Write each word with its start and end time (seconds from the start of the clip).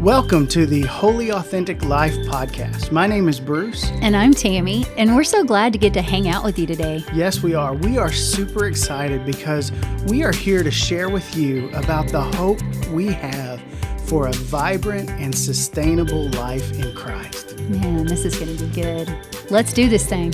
Welcome 0.00 0.46
to 0.48 0.64
the 0.64 0.80
Holy 0.84 1.30
Authentic 1.30 1.84
Life 1.84 2.14
podcast. 2.20 2.90
My 2.90 3.06
name 3.06 3.28
is 3.28 3.38
Bruce. 3.38 3.84
And 4.00 4.16
I'm 4.16 4.32
Tammy, 4.32 4.86
and 4.96 5.14
we're 5.14 5.24
so 5.24 5.44
glad 5.44 5.74
to 5.74 5.78
get 5.78 5.92
to 5.92 6.00
hang 6.00 6.26
out 6.26 6.42
with 6.42 6.58
you 6.58 6.66
today. 6.66 7.04
Yes, 7.12 7.42
we 7.42 7.54
are. 7.54 7.74
We 7.74 7.98
are 7.98 8.10
super 8.10 8.64
excited 8.64 9.26
because 9.26 9.70
we 10.06 10.24
are 10.24 10.32
here 10.32 10.62
to 10.62 10.70
share 10.70 11.10
with 11.10 11.36
you 11.36 11.68
about 11.72 12.08
the 12.08 12.22
hope 12.22 12.62
we 12.88 13.08
have 13.08 13.60
for 14.06 14.28
a 14.28 14.32
vibrant 14.32 15.10
and 15.10 15.34
sustainable 15.34 16.30
life 16.30 16.72
in 16.78 16.94
Christ. 16.94 17.60
Man, 17.68 18.06
this 18.06 18.24
is 18.24 18.38
going 18.38 18.56
to 18.56 18.64
be 18.64 18.72
good. 18.72 19.14
Let's 19.50 19.74
do 19.74 19.90
this 19.90 20.06
thing. 20.06 20.32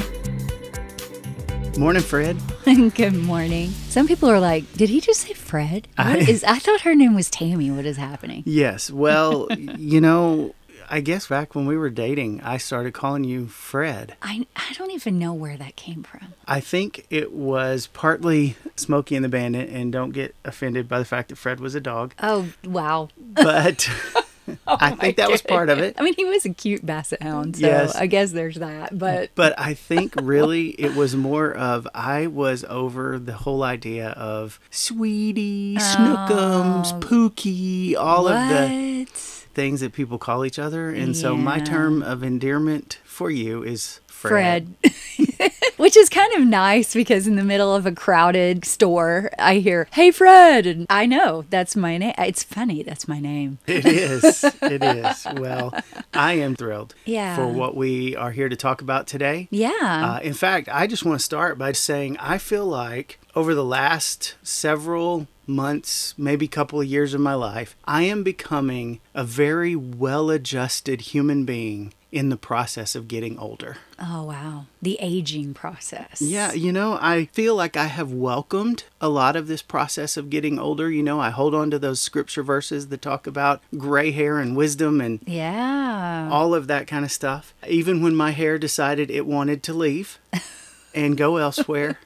Morning, 1.78 2.00
Fred. 2.02 2.38
Good 2.94 3.12
morning. 3.14 3.68
Some 3.90 4.08
people 4.08 4.30
are 4.30 4.40
like, 4.40 4.70
"Did 4.74 4.88
he 4.88 4.98
just 5.00 5.20
say 5.20 5.34
Fred?" 5.34 5.88
I- 5.98 6.16
is? 6.18 6.42
I 6.42 6.58
thought 6.58 6.80
her 6.82 6.94
name 6.94 7.14
was 7.14 7.28
Tammy. 7.28 7.70
What 7.70 7.84
is 7.84 7.98
happening? 7.98 8.42
Yes, 8.46 8.90
well, 8.90 9.46
you 9.76 10.00
know, 10.00 10.54
I 10.88 11.00
guess 11.00 11.26
back 11.26 11.54
when 11.54 11.66
we 11.66 11.76
were 11.76 11.90
dating, 11.90 12.40
I 12.40 12.56
started 12.56 12.94
calling 12.94 13.24
you 13.24 13.46
Fred. 13.48 14.16
I 14.22 14.46
I 14.56 14.72
don't 14.72 14.90
even 14.92 15.18
know 15.18 15.34
where 15.34 15.58
that 15.58 15.76
came 15.76 16.02
from. 16.02 16.32
I 16.48 16.60
think 16.60 17.06
it 17.10 17.32
was 17.32 17.88
partly 17.88 18.56
Smokey 18.76 19.14
and 19.14 19.24
the 19.24 19.28
Bandit, 19.28 19.68
and 19.68 19.92
don't 19.92 20.10
get 20.12 20.34
offended 20.46 20.88
by 20.88 20.98
the 20.98 21.04
fact 21.04 21.28
that 21.28 21.36
Fred 21.36 21.60
was 21.60 21.74
a 21.74 21.80
dog, 21.80 22.14
Oh 22.22 22.48
wow! 22.64 23.10
but 23.18 23.88
Oh 24.76 24.76
I 24.80 24.90
think 24.96 25.16
that 25.18 25.30
was 25.30 25.42
part 25.42 25.68
of 25.68 25.78
it. 25.78 25.94
I 25.96 26.02
mean, 26.02 26.14
he 26.14 26.24
was 26.24 26.44
a 26.44 26.52
cute 26.52 26.84
basset 26.84 27.22
hound, 27.22 27.56
so 27.56 27.66
Yes. 27.66 27.94
I 27.94 28.06
guess 28.06 28.32
there's 28.32 28.56
that. 28.56 28.98
But 28.98 29.30
But 29.36 29.58
I 29.58 29.74
think 29.74 30.14
really 30.20 30.70
it 30.70 30.96
was 30.96 31.14
more 31.14 31.52
of 31.54 31.86
I 31.94 32.26
was 32.26 32.64
over 32.64 33.16
the 33.18 33.34
whole 33.34 33.62
idea 33.62 34.08
of 34.10 34.58
sweetie, 34.70 35.76
snookums, 35.76 36.92
oh. 36.92 37.00
pookie, 37.00 37.94
all 37.96 38.26
of 38.26 38.48
the 38.48 39.06
things 39.54 39.80
that 39.80 39.92
people 39.92 40.18
call 40.18 40.44
each 40.44 40.58
other. 40.58 40.90
And 40.90 41.16
so 41.16 41.36
my 41.36 41.60
term 41.60 42.02
of 42.02 42.24
endearment 42.24 42.98
for 43.04 43.30
you 43.30 43.62
is 43.62 44.00
Fred. 44.08 44.74
Fred. 44.82 45.52
Which 45.76 45.96
is 45.96 46.08
kind 46.08 46.32
of 46.34 46.42
nice 46.46 46.94
because 46.94 47.26
in 47.26 47.36
the 47.36 47.44
middle 47.44 47.74
of 47.74 47.84
a 47.86 47.92
crowded 47.92 48.64
store, 48.64 49.30
I 49.38 49.56
hear, 49.56 49.88
Hey, 49.92 50.10
Fred. 50.10 50.66
And 50.66 50.86
I 50.88 51.06
know 51.06 51.44
that's 51.50 51.76
my 51.76 51.98
name. 51.98 52.14
It's 52.18 52.42
funny. 52.42 52.82
That's 52.82 53.06
my 53.06 53.20
name. 53.20 53.58
It 53.66 53.84
is. 53.84 54.44
It 54.62 54.82
is. 54.82 55.26
Well, 55.36 55.74
I 56.14 56.34
am 56.34 56.56
thrilled 56.56 56.94
Yeah. 57.04 57.36
for 57.36 57.46
what 57.46 57.76
we 57.76 58.16
are 58.16 58.30
here 58.32 58.48
to 58.48 58.56
talk 58.56 58.80
about 58.80 59.06
today. 59.06 59.48
Yeah. 59.50 59.70
Uh, 60.16 60.18
in 60.22 60.32
fact, 60.34 60.68
I 60.72 60.86
just 60.86 61.04
want 61.04 61.18
to 61.20 61.24
start 61.24 61.58
by 61.58 61.72
saying 61.72 62.16
I 62.18 62.38
feel 62.38 62.64
like 62.64 63.18
over 63.34 63.54
the 63.54 63.64
last 63.64 64.34
several 64.42 65.26
months, 65.46 66.14
maybe 66.18 66.48
couple 66.48 66.80
of 66.80 66.86
years 66.86 67.14
of 67.14 67.20
my 67.20 67.34
life, 67.34 67.76
I 67.84 68.02
am 68.02 68.22
becoming 68.22 69.00
a 69.14 69.24
very 69.24 69.76
well 69.76 70.30
adjusted 70.30 71.00
human 71.02 71.44
being 71.44 71.92
in 72.12 72.28
the 72.30 72.36
process 72.36 72.94
of 72.94 73.08
getting 73.08 73.38
older. 73.38 73.76
oh, 73.98 74.22
wow. 74.22 74.64
The 74.80 74.96
aging 75.00 75.52
process. 75.52 76.22
Yeah, 76.22 76.52
you 76.52 76.72
know, 76.72 76.96
I 77.00 77.26
feel 77.32 77.54
like 77.54 77.76
I 77.76 77.86
have 77.86 78.10
welcomed 78.12 78.84
a 79.00 79.08
lot 79.08 79.36
of 79.36 79.48
this 79.48 79.60
process 79.60 80.16
of 80.16 80.30
getting 80.30 80.58
older. 80.58 80.90
You 80.90 81.02
know, 81.02 81.20
I 81.20 81.28
hold 81.30 81.54
on 81.54 81.70
to 81.72 81.78
those 81.78 82.00
scripture 82.00 82.42
verses 82.44 82.88
that 82.88 83.02
talk 83.02 83.26
about 83.26 83.60
gray 83.76 84.12
hair 84.12 84.38
and 84.38 84.56
wisdom 84.56 85.00
and 85.00 85.20
Yeah. 85.26 86.28
all 86.30 86.54
of 86.54 86.68
that 86.68 86.86
kind 86.86 87.04
of 87.04 87.12
stuff. 87.12 87.52
Even 87.68 88.02
when 88.02 88.14
my 88.14 88.30
hair 88.30 88.56
decided 88.58 89.10
it 89.10 89.26
wanted 89.26 89.62
to 89.64 89.74
leave 89.74 90.18
and 90.94 91.18
go 91.18 91.36
elsewhere, 91.36 91.98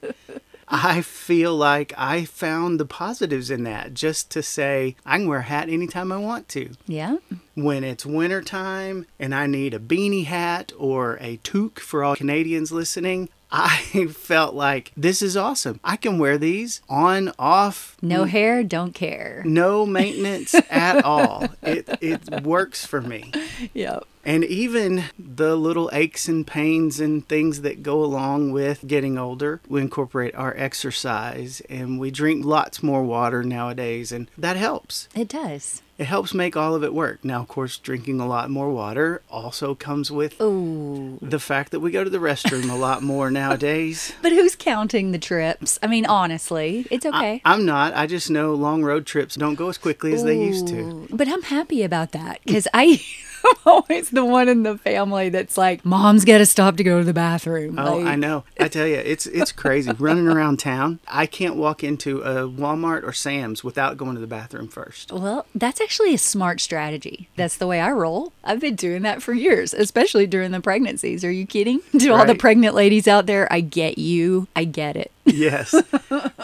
I 0.70 1.02
feel 1.02 1.56
like 1.56 1.92
I 1.98 2.24
found 2.24 2.78
the 2.78 2.86
positives 2.86 3.50
in 3.50 3.64
that 3.64 3.92
just 3.92 4.30
to 4.30 4.42
say 4.42 4.94
I 5.04 5.18
can 5.18 5.26
wear 5.26 5.40
a 5.40 5.42
hat 5.42 5.68
anytime 5.68 6.12
I 6.12 6.16
want 6.18 6.48
to. 6.50 6.70
Yeah. 6.86 7.16
When 7.54 7.82
it's 7.82 8.06
wintertime 8.06 9.06
and 9.18 9.34
I 9.34 9.46
need 9.46 9.74
a 9.74 9.80
beanie 9.80 10.26
hat 10.26 10.72
or 10.78 11.18
a 11.20 11.38
toque 11.38 11.80
for 11.80 12.04
all 12.04 12.14
Canadians 12.14 12.70
listening, 12.70 13.28
I 13.52 14.06
felt 14.12 14.54
like 14.54 14.92
this 14.96 15.22
is 15.22 15.36
awesome. 15.36 15.80
I 15.82 15.96
can 15.96 16.18
wear 16.18 16.38
these 16.38 16.82
on, 16.88 17.32
off, 17.38 17.96
No 18.00 18.24
hair, 18.24 18.62
don't 18.62 18.92
care. 18.94 19.42
no 19.44 19.84
maintenance 19.84 20.54
at 20.70 21.04
all. 21.04 21.48
It, 21.62 21.88
it 22.00 22.42
works 22.44 22.86
for 22.86 23.00
me. 23.00 23.32
Yep. 23.74 24.04
And 24.24 24.44
even 24.44 25.04
the 25.18 25.56
little 25.56 25.88
aches 25.92 26.28
and 26.28 26.46
pains 26.46 27.00
and 27.00 27.26
things 27.26 27.62
that 27.62 27.82
go 27.82 28.04
along 28.04 28.52
with 28.52 28.86
getting 28.86 29.16
older, 29.18 29.60
we 29.66 29.80
incorporate 29.80 30.34
our 30.34 30.54
exercise 30.56 31.62
and 31.70 31.98
we 31.98 32.10
drink 32.10 32.44
lots 32.44 32.82
more 32.82 33.02
water 33.02 33.42
nowadays, 33.42 34.12
and 34.12 34.30
that 34.36 34.56
helps. 34.56 35.08
It 35.14 35.28
does. 35.28 35.80
It 36.00 36.06
helps 36.06 36.32
make 36.32 36.56
all 36.56 36.74
of 36.74 36.82
it 36.82 36.94
work. 36.94 37.22
Now, 37.26 37.42
of 37.42 37.48
course, 37.48 37.76
drinking 37.76 38.20
a 38.20 38.26
lot 38.26 38.48
more 38.48 38.70
water 38.70 39.20
also 39.30 39.74
comes 39.74 40.10
with 40.10 40.34
Oh. 40.40 41.18
the 41.20 41.38
fact 41.38 41.72
that 41.72 41.80
we 41.80 41.90
go 41.90 42.02
to 42.02 42.08
the 42.08 42.16
restroom 42.18 42.70
a 42.72 42.74
lot 42.74 43.02
more 43.02 43.30
nowadays. 43.30 44.14
But 44.22 44.32
who's 44.32 44.56
counting 44.56 45.12
the 45.12 45.18
trips? 45.18 45.78
I 45.82 45.86
mean, 45.88 46.06
honestly, 46.06 46.86
it's 46.90 47.04
okay. 47.04 47.42
I'm 47.44 47.66
not. 47.66 47.92
I 47.94 48.06
just 48.06 48.30
know 48.30 48.54
long 48.54 48.82
road 48.82 49.04
trips 49.04 49.34
don't 49.36 49.56
go 49.56 49.68
as 49.68 49.76
quickly 49.76 50.14
as 50.14 50.24
they 50.24 50.38
used 50.42 50.68
to. 50.68 51.06
But 51.10 51.28
I'm 51.28 51.42
happy 51.42 51.82
about 51.82 52.12
that 52.12 52.40
because 52.46 52.66
I. 52.72 53.02
I'm 53.42 53.56
always 53.64 54.10
the 54.10 54.22
one 54.22 54.50
in 54.50 54.64
the 54.64 54.76
family 54.76 55.30
that's 55.30 55.56
like, 55.56 55.82
"Mom's 55.82 56.26
got 56.26 56.38
to 56.38 56.44
stop 56.44 56.76
to 56.76 56.84
go 56.84 56.98
to 56.98 57.04
the 57.06 57.14
bathroom." 57.14 57.78
Oh, 57.78 57.96
Like, 57.96 58.06
I 58.08 58.14
know. 58.14 58.44
I 58.60 58.68
tell 58.68 58.86
you, 58.86 58.96
it's 58.96 59.24
it's 59.26 59.50
crazy 59.50 59.90
running 59.98 60.28
around 60.28 60.58
town. 60.58 60.98
I 61.08 61.24
can't 61.24 61.56
walk 61.56 61.82
into 61.82 62.20
a 62.20 62.46
Walmart 62.46 63.02
or 63.02 63.14
Sam's 63.14 63.64
without 63.64 63.96
going 63.96 64.14
to 64.14 64.20
the 64.20 64.26
bathroom 64.26 64.68
first. 64.68 65.10
Well, 65.10 65.46
that's 65.54 65.80
actually 65.90 66.14
a 66.14 66.18
smart 66.18 66.60
strategy. 66.60 67.28
That's 67.34 67.56
the 67.56 67.66
way 67.66 67.80
I 67.80 67.90
roll. 67.90 68.32
I've 68.44 68.60
been 68.60 68.76
doing 68.76 69.02
that 69.02 69.24
for 69.24 69.32
years, 69.32 69.74
especially 69.74 70.24
during 70.24 70.52
the 70.52 70.60
pregnancies. 70.60 71.24
Are 71.24 71.32
you 71.32 71.46
kidding? 71.46 71.80
To 71.98 72.10
all 72.10 72.24
the 72.24 72.36
pregnant 72.36 72.76
ladies 72.76 73.08
out 73.08 73.26
there, 73.26 73.52
I 73.52 73.60
get 73.60 73.98
you. 73.98 74.46
I 74.54 74.64
get 74.64 74.94
it. 74.96 75.10
Yes. 75.24 75.74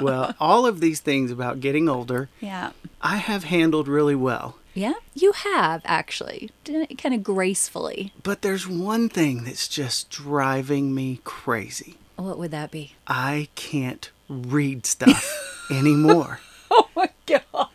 well, 0.01 0.35
all 0.41 0.67
of 0.67 0.81
these 0.81 0.99
things 1.01 1.31
about 1.31 1.61
getting 1.61 1.89
older, 1.89 2.29
Yeah. 2.41 2.71
I 3.01 3.17
have 3.19 3.45
handled 3.45 3.87
really 3.89 4.15
well. 4.17 4.57
Yeah, 4.75 4.95
you 5.15 5.31
have 5.33 5.81
actually 5.85 6.51
kind 6.99 7.15
of 7.15 7.23
gracefully. 7.23 8.13
But 8.25 8.43
there's 8.43 8.67
one 8.69 9.09
thing 9.09 9.45
that's 9.45 9.69
just 9.69 10.11
driving 10.11 10.93
me 10.95 11.21
crazy. 11.25 11.99
What 12.17 12.39
would 12.39 12.51
that 12.51 12.71
be? 12.73 12.95
I 13.07 13.49
can't 13.55 14.11
read 14.29 14.87
stuff 14.87 15.67
anymore. 15.71 16.41
Oh 16.71 16.89
my 16.97 17.11
god! 17.27 17.66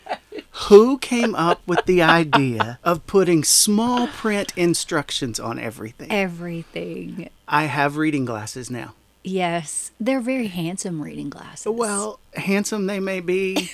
Who 0.66 0.99
came 0.99 1.33
up 1.33 1.61
with 1.66 1.85
the 1.85 2.01
idea 2.03 2.79
of 2.83 3.05
putting 3.07 3.44
small 3.44 4.07
print 4.07 4.53
instructions 4.55 5.39
on 5.39 5.57
everything? 5.57 6.11
Everything. 6.11 7.29
I 7.47 7.63
have 7.66 7.97
reading 7.97 8.25
glasses 8.25 8.69
now. 8.69 8.94
Yes, 9.23 9.91
they're 10.00 10.21
very 10.21 10.47
handsome 10.47 11.01
reading 11.01 11.29
glasses. 11.29 11.67
Well, 11.67 12.19
handsome 12.35 12.85
they 12.85 13.00
may 13.00 13.19
be, 13.21 13.71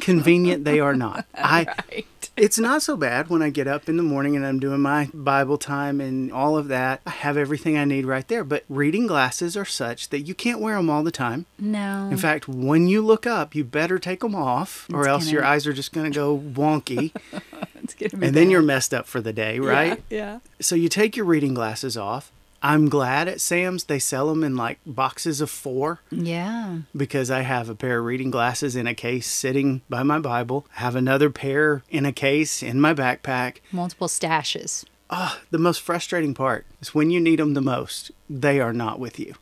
convenient 0.00 0.64
they 0.64 0.80
are 0.80 0.94
not. 0.94 1.26
I 1.34 1.64
right. 1.90 2.06
it's 2.36 2.58
not 2.58 2.82
so 2.82 2.96
bad 2.96 3.28
when 3.28 3.42
I 3.42 3.50
get 3.50 3.66
up 3.66 3.88
in 3.88 3.96
the 3.96 4.02
morning 4.02 4.36
and 4.36 4.44
I'm 4.46 4.58
doing 4.60 4.80
my 4.80 5.08
Bible 5.14 5.58
time 5.58 6.00
and 6.00 6.32
all 6.32 6.56
of 6.56 6.68
that. 6.68 7.00
I 7.06 7.10
have 7.10 7.36
everything 7.36 7.76
I 7.78 7.84
need 7.84 8.04
right 8.06 8.26
there. 8.28 8.44
But 8.44 8.64
reading 8.68 9.06
glasses 9.06 9.56
are 9.56 9.64
such 9.64 10.10
that 10.10 10.20
you 10.20 10.34
can't 10.34 10.60
wear 10.60 10.76
them 10.76 10.90
all 10.90 11.02
the 11.02 11.10
time. 11.10 11.46
No. 11.58 12.08
In 12.10 12.16
fact, 12.18 12.46
when 12.48 12.86
you 12.88 13.02
look 13.02 13.26
up, 13.26 13.54
you 13.54 13.64
better 13.64 13.98
take 13.98 14.20
them 14.20 14.34
off, 14.34 14.86
or 14.92 15.00
It's 15.02 15.08
else 15.08 15.30
your 15.30 15.42
gonna- 15.42 15.54
eyes 15.54 15.66
are 15.66 15.72
just 15.72 15.92
going 15.92 16.10
to 16.10 16.14
go 16.14 16.38
wonky, 16.38 17.12
it's 17.82 17.94
gonna 17.94 18.10
be 18.20 18.26
and 18.26 18.36
then 18.36 18.50
you're 18.50 18.62
messed 18.62 18.92
up 18.94 19.06
for 19.06 19.20
the 19.20 19.32
day, 19.32 19.58
right? 19.58 20.02
Yeah. 20.10 20.40
So 20.60 20.74
you 20.74 20.88
take 20.88 21.16
your 21.16 21.26
reading 21.26 21.54
glasses 21.54 21.96
off. 21.96 22.30
I'm 22.66 22.88
glad 22.88 23.28
at 23.28 23.40
Sam's 23.40 23.84
they 23.84 23.98
sell 24.00 24.28
them 24.28 24.42
in 24.42 24.56
like 24.56 24.78
boxes 24.84 25.40
of 25.40 25.50
four 25.50 26.00
Yeah. 26.10 26.78
because 26.96 27.30
I 27.30 27.42
have 27.42 27.68
a 27.68 27.74
pair 27.76 27.98
of 28.00 28.04
reading 28.04 28.30
glasses 28.30 28.74
in 28.74 28.86
a 28.88 28.94
case 28.94 29.26
sitting 29.28 29.82
by 29.88 30.02
my 30.02 30.18
Bible. 30.18 30.66
I 30.76 30.80
have 30.80 30.96
another 30.96 31.30
pair 31.30 31.82
in 31.90 32.04
a 32.04 32.12
case 32.12 32.62
in 32.64 32.80
my 32.80 32.92
backpack. 32.92 33.58
Multiple 33.70 34.08
stashes. 34.08 34.84
Ah, 35.08 35.38
the 35.52 35.58
most 35.58 35.80
frustrating 35.80 36.34
part 36.34 36.66
is 36.80 36.92
when 36.92 37.10
you 37.12 37.20
need 37.20 37.38
them 37.38 37.54
the 37.54 37.60
most, 37.60 38.10
they 38.28 38.58
are 38.60 38.72
not 38.72 38.98
with 38.98 39.20
you. 39.20 39.34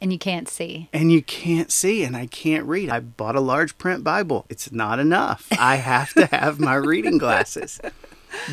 And 0.00 0.12
you 0.12 0.18
can't 0.18 0.48
see. 0.48 0.88
And 0.92 1.10
you 1.10 1.22
can't 1.22 1.72
see, 1.72 2.04
and 2.04 2.14
I 2.16 2.26
can't 2.26 2.66
read. 2.66 2.88
I 2.90 3.00
bought 3.00 3.34
a 3.34 3.40
large 3.40 3.78
print 3.78 4.04
Bible. 4.04 4.44
It's 4.50 4.70
not 4.70 5.00
enough. 5.00 5.48
I 5.58 5.76
have 5.76 6.12
to 6.14 6.26
have 6.26 6.60
my 6.60 6.74
reading 6.74 7.16
glasses. 7.18 7.80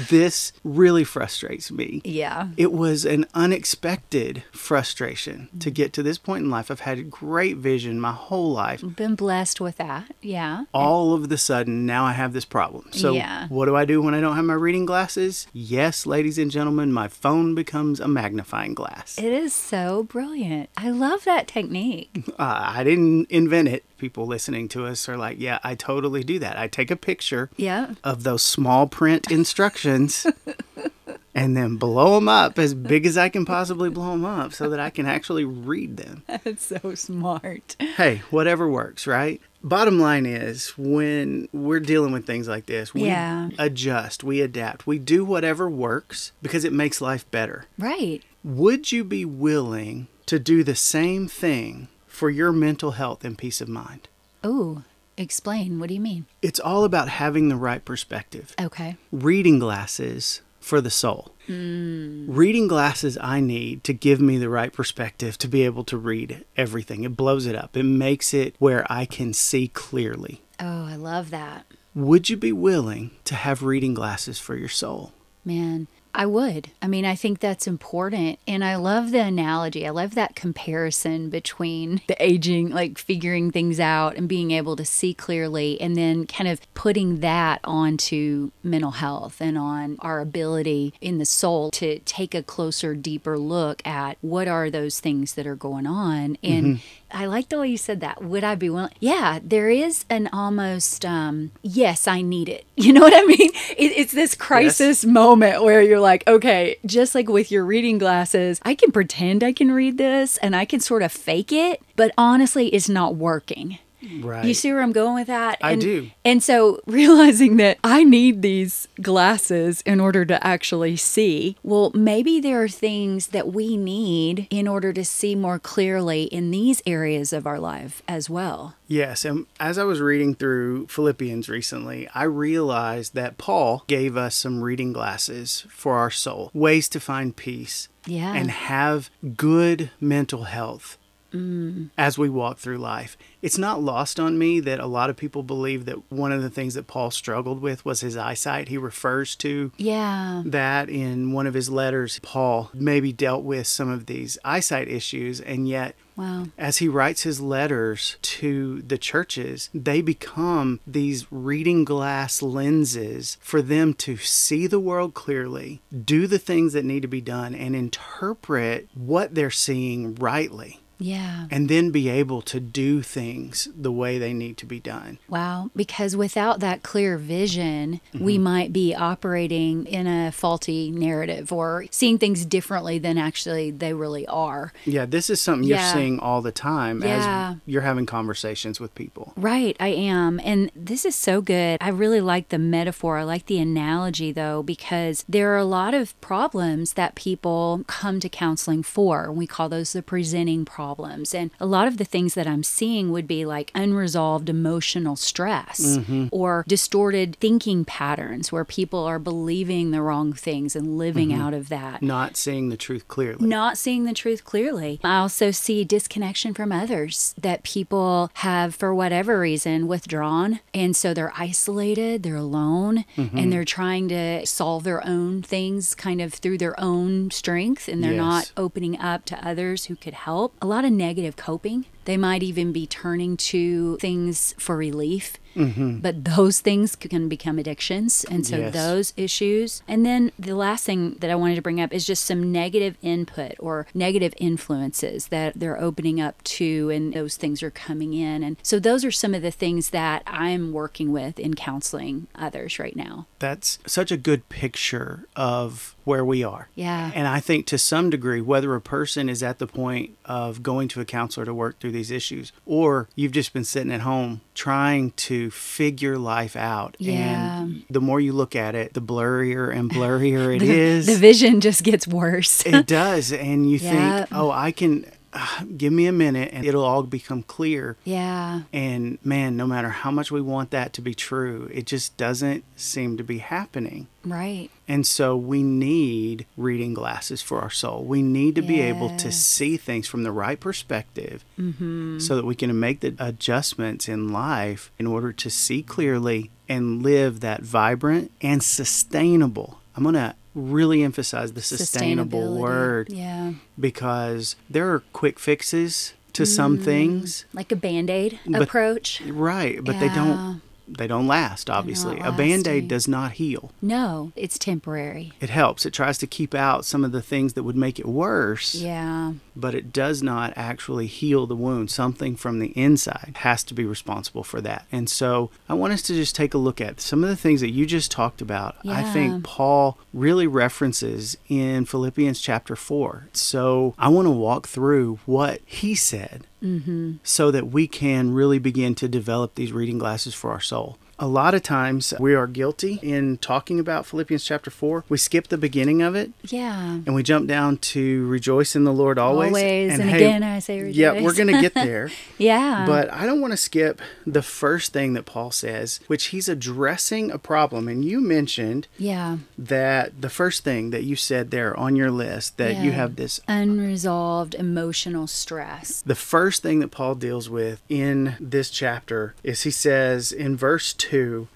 This 0.10 0.54
really 0.64 1.04
frustrates 1.04 1.72
me. 1.72 2.02
Yeah. 2.04 2.50
It 2.58 2.72
was 2.72 3.06
an 3.06 3.26
unexpected 3.34 4.44
frustration 4.52 5.50
to 5.60 5.72
get 5.72 5.94
to 5.94 6.04
this 6.04 6.18
point 6.18 6.44
in 6.44 6.50
life. 6.50 6.70
I've 6.70 6.82
had 6.82 7.10
great 7.10 7.58
vision 7.58 8.00
my 8.00 8.12
whole 8.12 8.52
life. 8.54 8.82
Been 8.96 9.16
blessed 9.16 9.60
with 9.62 9.78
that. 9.78 10.14
Yeah. 10.22 10.66
All 10.74 11.14
of 11.14 11.30
the 11.30 11.38
sudden, 11.38 11.86
now 11.86 12.06
I 12.06 12.12
have 12.14 12.34
this 12.34 12.46
problem. 12.46 12.86
So, 12.92 13.14
Yeah. 13.14 13.48
what 13.48 13.66
do 13.66 13.76
I 13.76 13.86
do 13.86 14.02
when 14.02 14.14
I 14.14 14.22
don't 14.22 14.36
have 14.36 14.46
my 14.46 14.54
reading 14.54 14.86
glasses? 14.86 15.48
Yes, 15.54 16.06
ladies 16.06 16.38
and 16.38 16.52
gentlemen, 16.52 16.92
my 16.94 17.08
phone 17.08 17.56
becomes 17.56 18.00
a 18.00 18.08
magnifying 18.08 18.74
glass. 18.74 19.18
It 19.18 19.34
is 19.34 19.54
so 19.54 20.04
brilliant. 20.04 20.70
I 20.78 20.90
love 20.90 21.24
that 21.26 21.48
technique. 21.48 22.24
Uh, 22.38 22.72
I 22.76 22.84
didn't 22.84 23.28
invent 23.32 23.68
it. 23.70 23.84
people 23.98 24.28
listening 24.28 24.68
to 24.68 24.86
us 24.86 25.08
are 25.08 25.16
like, 25.16 25.40
yeah, 25.40 25.58
I 25.64 25.74
totally 25.74 26.22
do 26.22 26.38
that. 26.40 26.60
I 26.60 26.68
take 26.68 26.92
a 26.92 26.98
picture 26.98 27.50
Yeah. 27.56 27.94
of 28.04 28.24
those 28.24 28.42
small 28.44 28.88
print 28.88 29.32
instructions 29.32 29.65
and 31.36 31.56
then 31.58 31.76
blow 31.78 32.16
them 32.16 32.30
up 32.30 32.58
as 32.58 32.74
big 32.74 33.06
as 33.06 33.18
I 33.18 33.30
can 33.30 33.46
possibly 33.46 33.90
blow 33.90 34.12
them 34.12 34.26
up 34.26 34.54
so 34.54 34.70
that 34.70 34.80
I 34.80 34.90
can 34.90 35.06
actually 35.06 35.44
read 35.46 35.98
them. 35.98 36.24
That's 36.44 36.66
so 36.66 36.96
smart. 36.96 37.76
Hey, 37.80 38.22
whatever 38.30 38.70
works, 38.70 39.06
right? 39.06 39.42
Bottom 39.64 40.00
line 40.00 40.26
is 40.26 40.70
when 40.78 41.50
we're 41.52 41.80
dealing 41.80 42.12
with 42.14 42.26
things 42.28 42.48
like 42.48 42.68
this, 42.68 42.94
we 42.94 43.06
Yeah. 43.06 43.50
adjust, 43.58 44.24
we 44.24 44.42
adapt, 44.42 44.86
we 44.88 45.00
do 45.00 45.26
whatever 45.26 45.70
works 45.70 46.32
because 46.42 46.64
it 46.64 46.72
makes 46.74 47.02
life 47.02 47.30
better. 47.32 47.66
Right. 47.78 48.22
Would 48.44 48.92
you 48.92 49.04
be 49.04 49.26
willing 49.26 50.08
to 50.28 50.38
do 50.40 50.64
the 50.64 50.76
same 50.76 51.28
thing 51.28 51.88
for 52.08 52.30
your 52.30 52.52
mental 52.52 52.92
health 52.92 53.26
and 53.26 53.38
peace 53.38 53.60
of 53.60 53.68
mind? 53.68 54.08
Oh, 54.44 54.84
explain. 55.18 55.80
What 55.80 55.90
do 55.90 55.96
you 55.96 56.02
mean? 56.02 56.26
It's 56.42 56.60
all 56.60 56.84
about 56.84 57.10
having 57.10 57.50
the 57.50 57.56
right 57.56 57.84
perspective. 57.84 58.54
Okay. 58.60 58.98
Reading 59.12 59.60
glasses 59.60 60.42
for 60.60 60.82
the 60.82 60.90
soul. 60.90 61.32
Hmm. 61.46 62.26
Reading 62.28 62.68
glasses 62.68 63.18
I 63.22 63.40
need 63.40 63.84
to 63.84 63.94
give 63.94 64.20
me 64.20 64.38
the 64.38 64.50
right 64.50 64.74
perspective 64.74 65.38
to 65.38 65.48
be 65.48 65.64
able 65.64 65.84
to 65.86 65.98
read 65.98 66.44
everything. 66.58 67.04
It 67.04 67.16
blows 67.16 67.46
it 67.46 67.56
up. 67.56 67.78
It 67.78 67.84
makes 67.84 68.34
it 68.34 68.56
where 68.58 68.86
I 68.92 69.06
can 69.06 69.32
see 69.34 69.68
clearly. 69.68 70.42
Oh, 70.60 70.86
I 70.86 70.96
love 70.96 71.30
that. 71.30 71.66
Would 71.94 72.30
you 72.30 72.38
be 72.38 72.52
willing 72.52 73.12
to 73.26 73.36
have 73.36 73.64
reading 73.64 73.94
glasses 73.94 74.40
for 74.40 74.56
your 74.56 74.70
soul? 74.70 75.14
Man, 75.46 75.88
I 76.16 76.26
would. 76.26 76.72
I 76.82 76.88
mean, 76.88 77.04
I 77.04 77.16
think 77.16 77.40
that's 77.40 77.68
important. 77.68 78.40
And 78.48 78.64
I 78.64 78.78
love 78.78 79.12
the 79.12 79.20
analogy. 79.20 79.86
I 79.86 79.90
love 79.90 80.16
that 80.16 80.34
comparison 80.34 81.30
between 81.30 82.02
the 82.08 82.16
aging, 82.24 82.70
like 82.70 82.98
figuring 82.98 83.52
things 83.52 83.82
out 83.82 84.16
and 84.16 84.30
being 84.30 84.52
able 84.52 84.78
to 84.78 84.86
see 84.86 85.14
clearly, 85.14 85.80
and 85.82 85.98
then 85.98 86.26
kind 86.26 86.48
of 86.48 86.62
putting 86.74 87.20
that 87.20 87.60
onto 87.66 88.52
mental 88.64 88.92
health 88.92 89.42
and 89.42 89.58
on 89.58 89.98
our 90.00 90.22
ability 90.22 90.94
in 91.02 91.18
the 91.18 91.26
soul 91.26 91.70
to 91.72 92.00
take 92.00 92.34
a 92.34 92.42
closer, 92.42 92.96
deeper 92.96 93.38
look 93.38 93.86
at 93.86 94.18
what 94.22 94.48
are 94.48 94.70
those 94.70 95.02
things 95.02 95.34
that 95.34 95.46
are 95.46 95.56
going 95.56 95.86
on. 95.86 96.38
And 96.42 96.66
mm-hmm. 96.66 96.84
I 97.12 97.26
like 97.26 97.50
the 97.50 97.60
way 97.60 97.70
you 97.70 97.78
said 97.78 98.02
that. 98.02 98.24
Would 98.24 98.44
I 98.44 98.56
be 98.56 98.70
willing? 98.70 98.92
Yeah, 99.00 99.40
there 99.44 99.70
is 99.70 100.06
an 100.10 100.30
almost, 100.34 101.06
um, 101.06 101.52
yes, 101.62 102.08
I 102.08 102.22
need 102.22 102.50
it. 102.50 102.66
You 102.86 102.94
know 102.94 103.02
what 103.02 103.16
I 103.16 103.26
mean? 103.26 103.50
It, 103.78 103.94
it's 103.98 104.12
this 104.12 104.36
crisis 104.36 105.06
moment 105.06 105.64
where 105.64 105.82
you're 105.82 106.00
like, 106.00 106.28
okay, 106.28 106.76
just 106.86 107.16
like 107.16 107.28
with 107.28 107.52
your 107.52 107.66
reading 107.66 107.98
glasses, 107.98 108.60
I 108.64 108.76
can 108.76 108.92
pretend 108.92 109.44
I 109.44 109.54
can 109.54 109.72
read 109.72 109.98
this 109.98 110.38
and 110.38 110.56
I 110.56 110.66
can 110.66 110.82
sort 110.82 111.02
of 111.02 111.12
fake 111.12 111.52
it, 111.52 111.82
but 111.96 112.12
honestly, 112.16 112.68
it's 112.68 112.88
not 112.90 113.16
working. 113.16 113.80
Right. 114.22 114.46
You 114.46 114.54
see 114.54 114.72
where 114.72 114.82
I'm 114.82 114.92
going 114.92 115.16
with 115.16 115.28
that? 115.28 115.58
I 115.62 115.76
do. 115.76 116.10
And 116.24 116.42
so 116.44 116.82
realizing 116.88 117.58
that 117.58 117.78
I 117.84 118.04
need 118.04 118.42
these 118.42 118.88
glasses 119.02 119.82
in 119.82 120.00
order 120.00 120.26
to 120.26 120.46
actually 120.46 120.96
see, 120.96 121.56
well, 121.64 121.92
maybe 121.94 122.40
there 122.40 122.62
are 122.64 122.68
things 122.68 123.28
that 123.28 123.52
we 123.54 123.78
need 123.78 124.48
in 124.50 124.68
order 124.68 124.92
to 124.94 125.04
see 125.06 125.36
more 125.36 125.60
clearly 125.60 126.24
in 126.24 126.52
these 126.52 126.82
areas 126.86 127.34
of 127.34 127.48
our 127.48 127.60
life 127.60 128.02
as 128.08 128.30
well. 128.30 128.76
Yes, 128.88 129.26
and 129.26 129.48
as 129.60 129.78
I 129.78 129.84
was 129.84 130.00
reading 130.00 130.36
through 130.36 130.88
Philippians 130.88 131.50
recently, 131.50 132.08
I 132.14 132.24
realized 132.24 133.16
that 133.16 133.38
Paul 133.38 133.84
gave 133.88 134.16
us 134.16 134.36
some 134.36 134.62
reading 134.62 134.94
glasses 134.94 135.66
for 135.70 135.96
our 135.96 136.12
soul, 136.12 136.52
ways 136.54 136.88
to 136.90 137.00
find 137.00 137.36
peace 137.36 137.88
Yeah. 138.06 138.34
and 138.36 138.52
have 138.52 139.10
good 139.36 139.90
mental 140.00 140.44
health 140.44 140.98
Mm. 141.36 141.90
as 141.98 142.18
we 142.18 142.30
walk 142.30 142.58
through 142.58 142.78
life. 142.78 143.18
It's 143.42 143.58
not 143.58 143.82
lost 143.84 144.20
on 144.20 144.38
me 144.38 144.60
that 144.62 144.80
a 144.80 144.86
lot 144.88 145.10
of 145.10 145.18
people 145.18 145.44
believe 145.44 145.86
that 145.86 146.12
one 146.12 146.32
of 146.32 146.42
the 146.42 146.50
things 146.50 146.74
that 146.76 146.88
Paul 146.88 147.12
struggled 147.12 147.62
with 147.62 147.84
was 147.86 148.02
his 148.02 148.16
eyesight. 148.18 148.70
He 148.70 148.78
refers 148.78 149.36
to 149.38 149.72
Yeah. 149.78 150.42
that 150.46 150.90
in 150.90 151.32
one 151.34 151.46
of 151.48 151.54
his 151.54 151.70
letters. 151.70 152.20
Paul 152.24 152.72
maybe 152.74 153.12
dealt 153.12 153.44
with 153.44 153.68
some 153.68 153.90
of 153.90 154.06
these 154.06 154.38
eyesight 154.46 154.88
issues, 154.88 155.40
and 155.42 155.68
yet 155.68 155.96
Wow. 156.16 156.48
as 156.58 156.78
he 156.78 156.88
writes 156.88 157.24
his 157.24 157.42
letters 157.42 158.16
to 158.22 158.82
the 158.82 158.98
churches, 158.98 159.70
they 159.74 160.02
become 160.02 160.80
these 160.88 161.28
reading 161.30 161.84
glass 161.84 162.42
lenses 162.42 163.38
for 163.42 163.62
them 163.62 163.94
to 163.96 164.16
see 164.18 164.66
the 164.66 164.80
world 164.80 165.14
clearly, 165.14 165.82
do 166.06 166.26
the 166.26 166.40
things 166.40 166.72
that 166.74 166.86
need 166.86 167.02
to 167.02 167.08
be 167.10 167.22
done, 167.22 167.54
and 167.54 167.76
interpret 167.76 168.88
what 168.94 169.36
they're 169.36 169.52
seeing 169.52 170.16
rightly, 170.16 170.80
Yeah. 170.98 171.48
and 171.52 171.70
then 171.70 171.92
be 171.92 172.10
able 172.10 172.42
to 172.44 172.60
do 172.60 173.02
things 173.02 173.68
the 173.76 173.92
way 173.92 174.18
they 174.18 174.34
need 174.34 174.58
to 174.58 174.66
be 174.66 174.80
done. 174.80 175.20
Wow. 175.28 175.70
Because 175.76 176.16
without 176.16 176.60
that 176.62 176.84
clear 176.84 177.18
vision, 177.18 178.00
we 178.14 178.36
mm-hmm. 178.36 178.44
might 178.44 178.74
be 178.74 178.96
operating 178.96 179.86
in 179.86 180.08
a 180.08 180.32
faulty 180.32 180.92
narrative 180.92 181.52
or 181.52 181.86
seeing 181.92 182.18
things 182.18 182.46
differently 182.46 182.98
than 183.00 183.18
actually 183.18 183.72
they 183.72 183.94
really 183.94 184.26
are. 184.28 184.72
Yeah, 184.86 185.06
this 185.06 185.30
is 185.30 185.42
something 185.42 185.68
Yeah. 185.68 185.84
you're 185.86 185.94
seeing 185.94 186.20
all 186.20 186.42
the 186.42 186.52
time 186.52 187.02
Yeah. 187.02 187.52
as 187.52 187.58
you're 187.66 187.82
having 187.82 188.06
conversations 188.06 188.80
with 188.80 188.96
people. 188.96 189.34
Right, 189.36 189.76
I 189.80 189.90
am. 189.90 190.40
And 190.44 190.72
this 190.76 191.06
is 191.06 191.16
so 191.16 191.42
good. 191.42 191.78
I 191.82 191.90
really 191.90 192.22
like 192.22 192.50
the 192.50 192.60
metaphor. 192.60 193.18
I 193.18 193.24
like 193.24 193.48
the 193.48 193.60
analogy, 193.60 194.32
though, 194.32 194.64
because 194.64 195.26
there 195.28 195.54
are 195.54 195.58
a 195.58 195.66
lot 195.66 195.94
of 195.94 196.20
problems 196.22 196.94
that 196.94 197.16
people 197.16 197.84
come 197.88 198.20
to 198.20 198.30
counseling 198.30 198.84
for. 198.84 199.32
We 199.32 199.48
call 199.48 199.70
those 199.70 199.94
the 199.94 200.02
presenting 200.02 200.64
problems. 200.66 200.85
And 201.34 201.52
a 201.60 201.66
lot 201.66 201.88
of 201.88 201.98
the 201.98 202.06
things 202.06 202.34
that 202.36 202.48
I'm 202.48 202.64
seeing 202.64 203.12
would 203.12 203.28
be 203.28 203.46
like 203.46 203.72
unresolved 203.74 204.50
emotional 204.50 205.16
stress 205.16 205.98
mm-hmm. 205.98 206.28
or 206.32 206.64
distorted 206.68 207.38
thinking 207.40 207.86
patterns 207.86 208.52
where 208.52 208.66
people 208.66 209.04
are 209.04 209.20
believing 209.20 209.92
the 209.92 210.02
wrong 210.02 210.34
things 210.34 210.76
and 210.76 210.98
living 210.98 211.30
mm-hmm. 211.30 211.42
out 211.42 211.54
of 211.54 211.70
that 211.70 212.02
Not 212.02 212.36
seeing 212.36 212.70
the 212.70 212.78
truth 212.78 213.08
clearly. 213.08 213.48
not 213.48 213.78
seeing 213.78 214.04
the 214.06 214.14
truth 214.14 214.44
clearly. 214.44 215.00
I 215.04 215.18
also 215.18 215.52
see 215.52 215.84
disconnection 215.84 216.54
from 216.54 216.72
others 216.72 217.34
that 217.40 217.64
people 217.64 218.30
have, 218.36 218.76
for 218.76 218.94
whatever 218.94 219.40
reason, 219.40 219.88
withdrawn. 219.88 220.60
And 220.74 220.96
so 220.96 221.14
they're 221.14 221.34
isolated, 221.38 222.24
they're 222.24 222.36
alone, 222.36 223.06
mm-hmm. 223.16 223.38
and 223.38 223.54
they're 223.54 223.64
trying 223.64 224.10
to 224.10 224.46
solve 224.46 224.84
their 224.84 225.06
own 225.08 225.42
things 225.42 225.96
kind 225.96 226.22
of 226.22 226.34
through 226.34 226.58
their 226.58 226.78
own 226.80 227.32
strength, 227.32 227.88
and 227.88 228.04
they're 228.04 228.12
not 228.14 228.52
opening 228.58 229.00
up 229.00 229.24
to 229.26 229.48
others 229.48 229.86
who 229.86 229.96
could 229.96 230.14
help. 230.14 230.54
A 230.62 230.68
lot 230.68 230.75
of 230.84 230.92
negative 230.92 231.38
coping. 231.38 231.86
They 232.06 232.18
might 232.18 232.44
even 232.44 232.72
be 232.72 232.88
turning 232.88 233.38
to 233.38 233.98
things 233.98 234.56
for 234.58 234.78
relief. 234.78 235.38
Mm-hmm. 235.56 236.00
But 236.00 236.26
those 236.26 236.60
things 236.60 236.98
can 236.98 237.30
become 237.30 237.58
addictions. 237.58 238.26
And 238.30 238.46
so 238.46 238.58
Yes. 238.58 238.74
those 238.74 239.14
issues. 239.16 239.84
And 239.88 240.06
then 240.06 240.34
the 240.38 240.54
last 240.54 240.86
thing 240.86 241.16
that 241.22 241.30
I 241.30 241.36
wanted 241.36 241.56
to 241.56 241.62
bring 241.62 241.80
up 241.80 241.94
is 241.94 242.06
just 242.06 242.26
some 242.26 242.52
negative 242.52 242.98
input 243.02 243.54
or 243.60 243.88
negative 243.94 244.34
influences 244.38 245.28
that 245.28 245.54
they're 245.56 245.80
opening 245.80 246.20
up 246.20 246.44
to, 246.44 246.90
and 246.90 247.14
those 247.14 247.38
things 247.38 247.64
are 247.64 247.72
coming 247.72 248.14
in. 248.14 248.44
And 248.44 248.58
so 248.64 248.80
those 248.80 249.06
are 249.06 249.12
some 249.12 249.34
of 249.34 249.42
the 249.42 249.52
things 249.52 249.92
that 249.92 250.24
I'm 250.28 250.74
working 250.74 251.14
with 251.14 251.40
in 251.40 251.54
counseling 251.54 252.28
others 252.36 252.78
right 252.78 252.96
now. 252.96 253.28
That's 253.40 253.80
such 253.86 254.12
a 254.12 254.18
good 254.18 254.50
picture 254.50 255.26
of 255.38 255.96
where 256.04 256.26
we 256.26 256.44
are. 256.44 256.68
Yeah. 256.76 257.12
And 257.16 257.28
I 257.28 257.40
think 257.40 257.66
to 257.68 257.78
some 257.78 258.10
degree, 258.10 258.42
whether 258.42 258.76
a 258.76 258.82
person 258.82 259.30
is 259.30 259.42
at 259.42 259.60
the 259.60 259.68
point 259.68 260.18
of 260.26 260.62
going 260.62 260.88
to 260.90 261.02
a 261.02 261.06
counselor 261.06 261.46
to 261.46 261.54
work 261.54 261.80
through 261.80 261.94
these 261.96 262.12
issues, 262.12 262.52
or 262.66 263.08
you've 263.16 263.32
just 263.32 263.54
been 263.54 263.64
sitting 263.64 263.92
at 263.92 264.02
home 264.02 264.42
trying 264.54 265.12
to 265.12 265.50
figure 265.52 266.18
life 266.18 266.56
out. 266.56 266.96
Yeah. 267.00 267.62
And 267.64 267.84
the 267.90 268.02
more 268.02 268.20
you 268.20 268.34
look 268.34 268.56
at 268.56 268.76
it, 268.76 268.94
the 268.94 269.02
blurrier 269.02 269.76
and 269.76 269.90
blurrier 269.90 270.56
it 270.58 270.62
is. 270.62 271.08
The 271.08 271.16
vision 271.16 271.62
just 271.62 271.84
gets 271.84 272.08
worse. 272.08 272.66
it 272.66 272.86
does. 272.88 273.32
And 273.34 273.70
you 273.70 273.78
Yeah. 273.82 274.18
think, 274.26 274.30
oh, 274.34 274.52
I 274.52 274.72
can. 274.72 275.06
Give 275.78 275.92
me 275.94 276.08
a 276.08 276.12
minute 276.12 276.50
and 276.54 276.66
it'll 276.66 276.84
all 276.84 277.04
become 277.04 277.44
clear. 277.44 277.98
yeah. 278.04 278.62
And 278.72 279.18
man, 279.24 279.58
no 279.58 279.68
matter 279.68 279.90
how 279.90 280.12
much 280.12 280.32
we 280.32 280.42
want 280.42 280.72
that 280.72 280.94
to 280.94 281.02
be 281.02 281.14
true, 281.14 281.70
it 281.74 281.86
just 281.86 282.18
doesn't 282.18 282.64
seem 282.76 283.18
to 283.18 283.24
be 283.24 283.40
happening. 283.40 284.08
Right. 284.24 284.70
And 284.88 285.06
so 285.06 285.36
we 285.38 285.62
need 285.64 286.46
reading 286.58 286.94
glasses 286.94 287.42
for 287.42 287.62
our 287.62 287.70
soul. 287.70 288.04
We 288.04 288.22
need 288.22 288.56
to 288.56 288.62
be 288.62 288.82
able 288.82 289.16
to 289.18 289.32
see 289.32 289.78
things 289.78 290.08
from 290.08 290.24
the 290.24 290.32
right 290.32 290.60
perspective 290.60 291.44
mm-hmm. 291.60 292.20
so 292.20 292.36
that 292.36 292.46
we 292.46 292.56
can 292.56 292.80
make 292.80 293.02
the 293.02 293.16
adjustments 293.20 294.08
in 294.08 294.32
life 294.32 294.92
in 294.98 295.08
order 295.08 295.32
to 295.34 295.50
see 295.50 295.84
clearly 295.84 296.50
and 296.68 297.04
live 297.04 297.40
that 297.42 297.62
vibrant 297.62 298.32
and 298.42 298.64
sustainable. 298.64 299.80
I'm 299.96 300.04
going 300.04 300.16
to 300.16 300.36
really 300.54 301.04
emphasize 301.04 301.54
the 301.54 301.62
sustainable 301.62 302.58
word 302.58 303.10
Yeah. 303.10 303.54
because 303.80 304.56
there 304.70 304.92
are 304.94 305.02
quick 305.14 305.40
fixes 305.40 306.14
to 306.34 306.46
some 306.46 306.76
mm-hmm. 306.76 306.86
things. 306.86 307.46
Like 307.54 307.72
a 307.72 307.76
band 307.76 308.10
aid 308.10 308.40
approach. 308.54 309.22
Right, 309.22 309.84
but 309.84 310.00
they 310.00 310.10
don't 310.10 310.62
they 310.88 311.08
don't 311.08 311.28
last, 311.28 311.70
obviously. 311.70 312.18
A 312.20 312.32
band 312.32 312.38
lasting. 312.66 312.74
aid 312.74 312.84
eh? 312.86 312.88
does 312.88 313.08
not 313.08 313.34
heal. 313.34 313.72
No, 313.82 314.32
it's 314.36 314.58
temporary. 314.60 315.34
It 315.42 315.50
helps. 315.50 315.86
It 315.86 315.94
tries 315.94 316.18
to 316.20 316.28
keep 316.28 316.54
out 316.54 316.86
some 316.86 317.04
of 317.04 317.12
the 317.12 317.22
things 317.22 317.54
that 317.54 317.64
would 317.64 317.76
make 317.76 318.00
it 318.00 318.06
worse, 318.08 318.76
Yeah. 318.76 319.34
but 319.56 319.74
it 319.76 319.92
does 319.92 320.22
not 320.22 320.54
actually 320.56 321.08
heal 321.08 321.48
the 321.48 321.56
wound. 321.56 321.90
Something 321.92 322.36
from 322.36 322.60
the 322.60 322.68
inside 322.78 323.34
has 323.38 323.64
to 323.66 323.74
be 323.74 323.86
responsible 323.86 324.44
for 324.44 324.62
that. 324.62 324.86
And 324.92 325.10
so 325.10 325.50
I 325.68 325.74
want 325.74 325.94
us 325.94 326.02
to 326.04 326.14
just 326.14 326.36
take 326.36 326.54
a 326.54 326.58
look 326.60 326.80
at 326.82 327.02
some 327.02 327.24
of 327.24 327.30
the 327.30 327.36
things 327.36 327.62
that 327.62 327.72
you 327.72 327.86
just 327.86 328.12
talked 328.12 328.42
about. 328.42 328.76
yeah. 328.84 328.98
I 328.98 329.04
think 329.04 329.44
Paul 329.44 329.98
really 330.14 330.48
references 330.48 331.38
in 331.50 331.86
Philippians 331.86 332.40
chapter 332.42 332.76
4. 332.76 333.30
So 333.34 333.94
I 333.98 334.08
want 334.10 334.28
to 334.28 334.32
walk 334.32 334.68
through 334.68 335.20
what 335.26 335.62
he 335.66 335.96
said 335.96 336.46
mm-hmm. 336.62 337.14
so 337.24 337.52
that 337.52 337.68
we 337.68 337.88
can 337.88 338.34
really 338.34 338.60
begin 338.60 338.96
to 338.96 339.08
develop 339.08 339.56
these 339.56 339.72
reading 339.72 339.98
glasses 339.98 340.34
for 340.34 340.52
our 340.52 340.60
soul. 340.76 341.05
A 341.18 341.28
lot 341.28 341.54
of 341.54 341.64
times 341.64 342.14
we 342.20 342.36
are 342.36 342.46
guilty 342.46 343.00
in 343.02 343.38
talking 343.38 343.80
about 343.80 344.06
Philippians 344.06 344.44
chapter 344.44 344.70
4. 344.70 345.06
We 345.08 345.18
skip 345.18 345.48
the 345.48 345.58
beginning 345.58 346.02
of 346.02 346.14
it 346.14 346.32
Yeah. 346.44 347.00
and 347.06 347.16
we 347.16 347.24
jump 347.24 347.48
down 347.48 347.78
to 347.78 348.28
rejoice 348.28 348.76
in 348.76 348.84
the 348.84 348.92
Lord 348.92 349.18
always. 349.18 349.48
Always, 349.48 349.98
and 349.98 350.10
again 350.10 350.44
I 350.44 350.60
say 350.60 350.82
rejoice. 350.82 350.96
Yeah, 350.98 351.22
we're 351.22 351.34
going 351.34 351.54
to 351.54 351.62
get 351.62 351.74
there. 351.74 352.12
Yeah. 352.38 352.86
But 352.86 353.12
I 353.14 353.26
don't 353.26 353.40
want 353.40 353.54
to 353.54 353.58
skip 353.58 354.02
the 354.26 354.42
first 354.42 354.92
thing 354.92 355.14
that 355.14 355.26
Paul 355.26 355.52
says, 355.52 356.02
which 356.08 356.28
he's 356.28 356.50
addressing 356.50 357.32
a 357.32 357.38
problem. 357.38 357.88
And 357.88 358.04
you 358.04 358.20
mentioned 358.20 358.88
yeah. 358.98 359.38
that 359.58 360.22
the 360.22 360.30
first 360.30 360.64
thing 360.66 360.90
that 360.90 361.04
you 361.04 361.16
said 361.16 361.50
there 361.52 361.78
on 361.80 361.96
your 361.96 362.12
list 362.12 362.58
that 362.58 362.76
you 362.78 362.92
have 362.92 363.16
this 363.16 363.40
Unresolved 363.48 364.54
emotional 364.56 365.28
stress. 365.28 366.02
The 366.02 366.16
first 366.16 366.62
thing 366.62 366.80
that 366.80 366.92
Paul 366.92 367.16
deals 367.16 367.50
with 367.50 367.82
in 367.88 368.36
this 368.40 368.70
chapter 368.70 369.34
is 369.44 369.64
he 369.64 369.72
says 369.72 370.32
in 370.34 370.58
verse 370.58 370.94
2, 370.94 371.05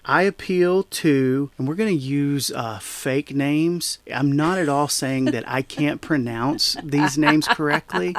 I 0.05 0.23
appeal 0.23 0.83
to, 0.83 1.51
and 1.57 1.67
we're 1.67 1.75
going 1.75 1.95
to 1.97 2.03
use 2.03 2.51
uh, 2.51 2.79
fake 2.79 3.33
names. 3.35 3.99
I'm 4.13 4.31
not 4.31 4.57
at 4.57 4.69
all 4.69 4.87
saying 4.87 5.25
that 5.25 5.43
I 5.47 5.61
can't 5.61 6.01
pronounce 6.09 6.75
these 6.83 7.17
names 7.17 7.47
correctly, 7.47 8.15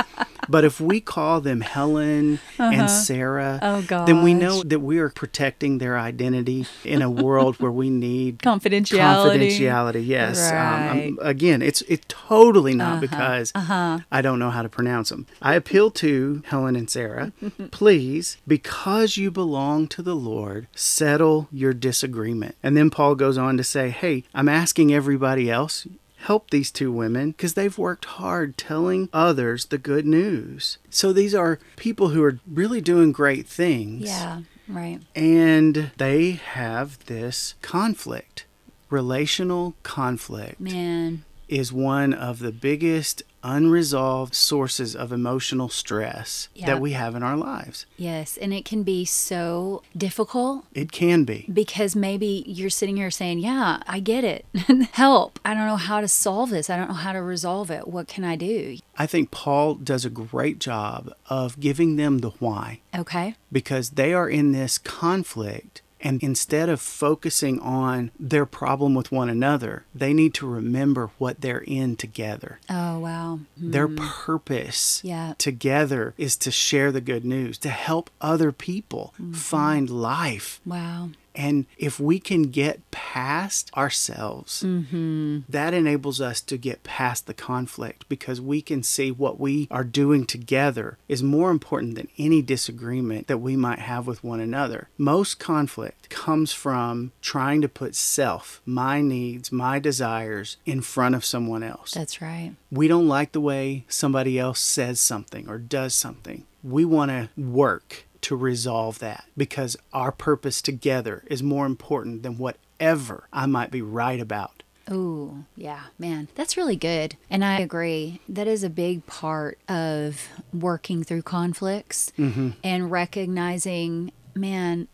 but 0.49 0.65
if 0.65 0.81
we 0.81 1.01
call 1.01 1.41
them 1.41 1.61
Helen 1.61 2.41
and 2.59 2.91
Sarah, 2.91 3.59
Oh, 3.63 3.81
then 4.07 4.23
we 4.23 4.35
know 4.35 4.63
that 4.63 4.81
we 4.81 4.99
are 4.99 5.09
protecting 5.11 5.79
their 5.79 5.99
identity 5.99 6.67
in 6.85 7.03
a 7.03 7.11
world 7.11 7.61
where 7.61 7.71
we 7.71 7.91
need 7.91 8.39
Confidentiality. 8.41 9.59
confidentiality 9.59 10.07
yes 10.07 10.51
um, 10.51 10.57
Right. 10.57 10.89
I'm- 11.05 11.19
again 11.21 11.63
it's 11.63 11.83
it's 11.83 12.05
totally 12.09 12.75
not 12.75 13.01
because 13.01 13.53
Uh-huh. 13.55 13.99
i 14.11 14.21
don't 14.23 14.39
know 14.39 14.51
how 14.51 14.63
to 14.63 14.69
pronounce 14.69 15.09
them 15.11 15.27
i 15.43 15.55
appeal 15.55 15.91
to 16.03 16.43
helen 16.47 16.75
and 16.77 16.89
sarah 16.91 17.33
please 17.71 18.37
because 18.47 19.17
you 19.17 19.31
belong 19.31 19.87
to 19.89 20.03
the 20.03 20.17
lord 20.17 20.67
settle 20.75 21.20
your 21.53 21.73
disagreement 21.73 22.55
and 22.62 22.77
then 22.77 22.91
paul 22.91 23.15
goes 23.15 23.37
on 23.39 23.57
to 23.57 23.65
say 23.65 23.91
hey 23.91 24.25
i'm 24.35 24.49
asking 24.49 24.93
everybody 24.93 25.50
else 25.50 25.87
help 26.19 26.50
these 26.50 26.71
two 26.71 26.93
women 26.93 27.31
because 27.31 27.55
they've 27.55 27.79
worked 27.79 28.05
hard 28.05 28.57
telling 28.57 29.09
others 29.12 29.67
the 29.67 29.79
good 29.79 30.07
news 30.07 30.79
so 30.91 31.12
these 31.12 31.35
are 31.35 31.59
people 31.77 32.09
who 32.11 32.23
are 32.23 32.39
really 32.47 32.81
doing 32.81 33.11
great 33.12 33.47
things 33.47 34.03
Yeah. 34.03 34.41
Right. 34.69 35.00
and 35.17 35.91
they 35.97 36.33
have 36.33 37.05
this 37.07 37.55
conflict. 37.62 38.45
Relational 38.89 39.75
conflict 39.83 40.61
Man. 40.61 41.25
is 41.49 41.73
one 41.73 42.12
of 42.12 42.39
the 42.41 42.53
biggest 42.53 43.23
unresolved 43.43 44.35
sources 44.35 44.95
of 44.97 45.13
emotional 45.13 45.69
stress 45.69 46.49
Yeah. 46.55 46.67
that 46.67 46.81
we 46.81 46.93
have 46.93 47.15
in 47.15 47.23
our 47.23 47.37
lives. 47.37 47.87
Yes. 47.97 48.37
And 48.37 48.53
it 48.53 48.65
can 48.65 48.83
be 48.83 49.05
so 49.05 49.83
difficult 49.97 50.65
It 50.75 50.93
can 50.93 51.25
be. 51.25 51.47
because 51.53 51.95
maybe 51.97 52.45
you're 52.47 52.71
sitting 52.71 52.97
here 52.97 53.11
saying, 53.11 53.39
Yeah, 53.41 53.83
I 53.87 54.01
get 54.01 54.25
it. 54.25 54.45
Help. 54.93 55.39
I 55.45 55.55
don't 55.55 55.67
know 55.67 55.77
how 55.77 56.01
to 56.01 56.09
solve 56.09 56.51
this. 56.51 56.71
I 56.71 56.77
don't 56.77 56.89
know 56.89 56.95
how 56.95 57.13
to 57.13 57.23
resolve 57.23 57.71
it. 57.71 57.89
What 57.89 58.09
can 58.09 58.25
I 58.25 58.37
do? 58.37 58.79
I 58.97 59.07
think 59.07 59.31
Paul 59.31 59.75
does 59.77 60.05
a 60.05 60.11
great 60.11 60.59
job 60.59 61.13
of 61.29 61.59
giving 61.61 61.97
them 61.97 62.19
the 62.19 62.31
why 62.39 62.81
Okay. 62.95 63.35
because 63.51 63.91
they 63.91 64.13
are 64.13 64.29
in 64.29 64.53
this 64.53 64.79
conflict. 64.79 65.83
And 66.02 66.23
instead 66.23 66.69
of 66.69 66.80
focusing 66.80 67.61
on 67.61 68.11
their 68.19 68.47
problem 68.47 68.95
with 68.95 69.12
one 69.12 69.28
another, 69.28 69.85
they 69.95 70.12
need 70.14 70.35
to 70.35 70.47
remember 70.47 71.11
what 71.19 71.40
they're 71.40 71.59
in 71.66 71.97
together. 71.97 72.59
Oh, 72.69 72.99
wow. 73.00 73.40
Their 73.57 73.87
hmm. 73.87 73.97
purpose 73.97 75.00
Yeah. 75.04 75.35
together 75.38 76.14
is 76.16 76.37
to 76.38 76.50
share 76.50 76.90
the 76.90 77.00
good 77.00 77.25
news, 77.25 77.59
to 77.59 77.69
help 77.69 78.11
other 78.21 78.52
people 78.52 79.12
mm-hmm. 79.21 79.33
find 79.33 79.90
life. 79.90 80.61
Wow. 80.64 81.11
And 81.35 81.67
if 81.79 82.01
we 82.01 82.19
can 82.19 82.45
get 82.45 82.89
past 82.91 83.71
ourselves, 83.77 84.63
mm-hmm. 84.63 85.41
that 85.49 85.75
enables 85.75 86.21
us 86.21 86.41
to 86.43 86.57
get 86.57 86.83
past 86.83 87.27
the 87.27 87.35
conflict 87.35 88.09
because 88.09 88.41
we 88.41 88.63
can 88.63 88.83
see 88.83 89.11
what 89.11 89.39
we 89.39 89.69
are 89.71 89.85
doing 89.85 90.27
together 90.27 90.99
is 91.09 91.23
more 91.23 91.51
important 91.51 91.95
than 91.95 92.09
any 92.19 92.43
disagreement 92.43 93.27
that 93.27 93.39
we 93.39 93.57
might 93.57 93.79
have 93.79 94.07
with 94.07 94.25
one 94.25 94.41
another. 94.41 94.89
Most 94.99 95.39
conflict 95.39 96.11
comes 96.11 96.53
from 96.53 97.13
trying 97.21 97.61
to 97.63 97.69
put 97.69 97.95
self, 97.95 98.61
my 98.65 99.01
needs, 99.01 99.53
my 99.53 99.79
desires 99.79 100.57
in 100.67 100.81
front 100.81 101.15
of 101.15 101.25
someone 101.25 101.63
else 101.63 101.93
That's 101.93 102.21
right. 102.21 102.53
we 102.71 102.89
don't 102.89 103.09
like 103.09 103.33
the 103.33 103.41
way 103.41 103.85
somebody 103.89 104.39
else 104.39 104.61
says 104.61 105.01
something 105.01 105.49
or 105.49 105.59
does 105.59 105.95
something. 105.95 106.47
We 106.63 106.85
want 106.85 107.11
to 107.11 107.29
work 107.41 108.05
to 108.23 108.37
resolve 108.37 108.99
that 108.99 109.25
because 109.37 109.77
our 109.93 110.12
purpose 110.12 110.62
together 110.62 111.25
is 111.27 111.43
more 111.43 111.67
important 111.67 112.23
than 112.23 112.39
whatever 112.39 113.29
I 113.33 113.47
might 113.47 113.71
be 113.71 113.83
right 113.83 114.21
about. 114.21 114.62
Ooh, 114.91 115.45
yeah, 115.55 115.83
man, 115.99 116.29
that's 116.35 116.57
really 116.57 116.77
good. 116.77 117.17
And 117.29 117.45
I 117.45 117.61
agree. 117.61 118.21
That 118.29 118.49
is 118.49 118.65
a 118.65 118.71
big 118.71 119.07
part 119.07 119.59
of 119.69 120.29
working 120.53 121.05
through 121.05 121.23
conflicts 121.23 122.12
mm-hmm. 122.19 122.50
and 122.65 122.91
recognizing, 122.91 124.11
man, 124.35 124.89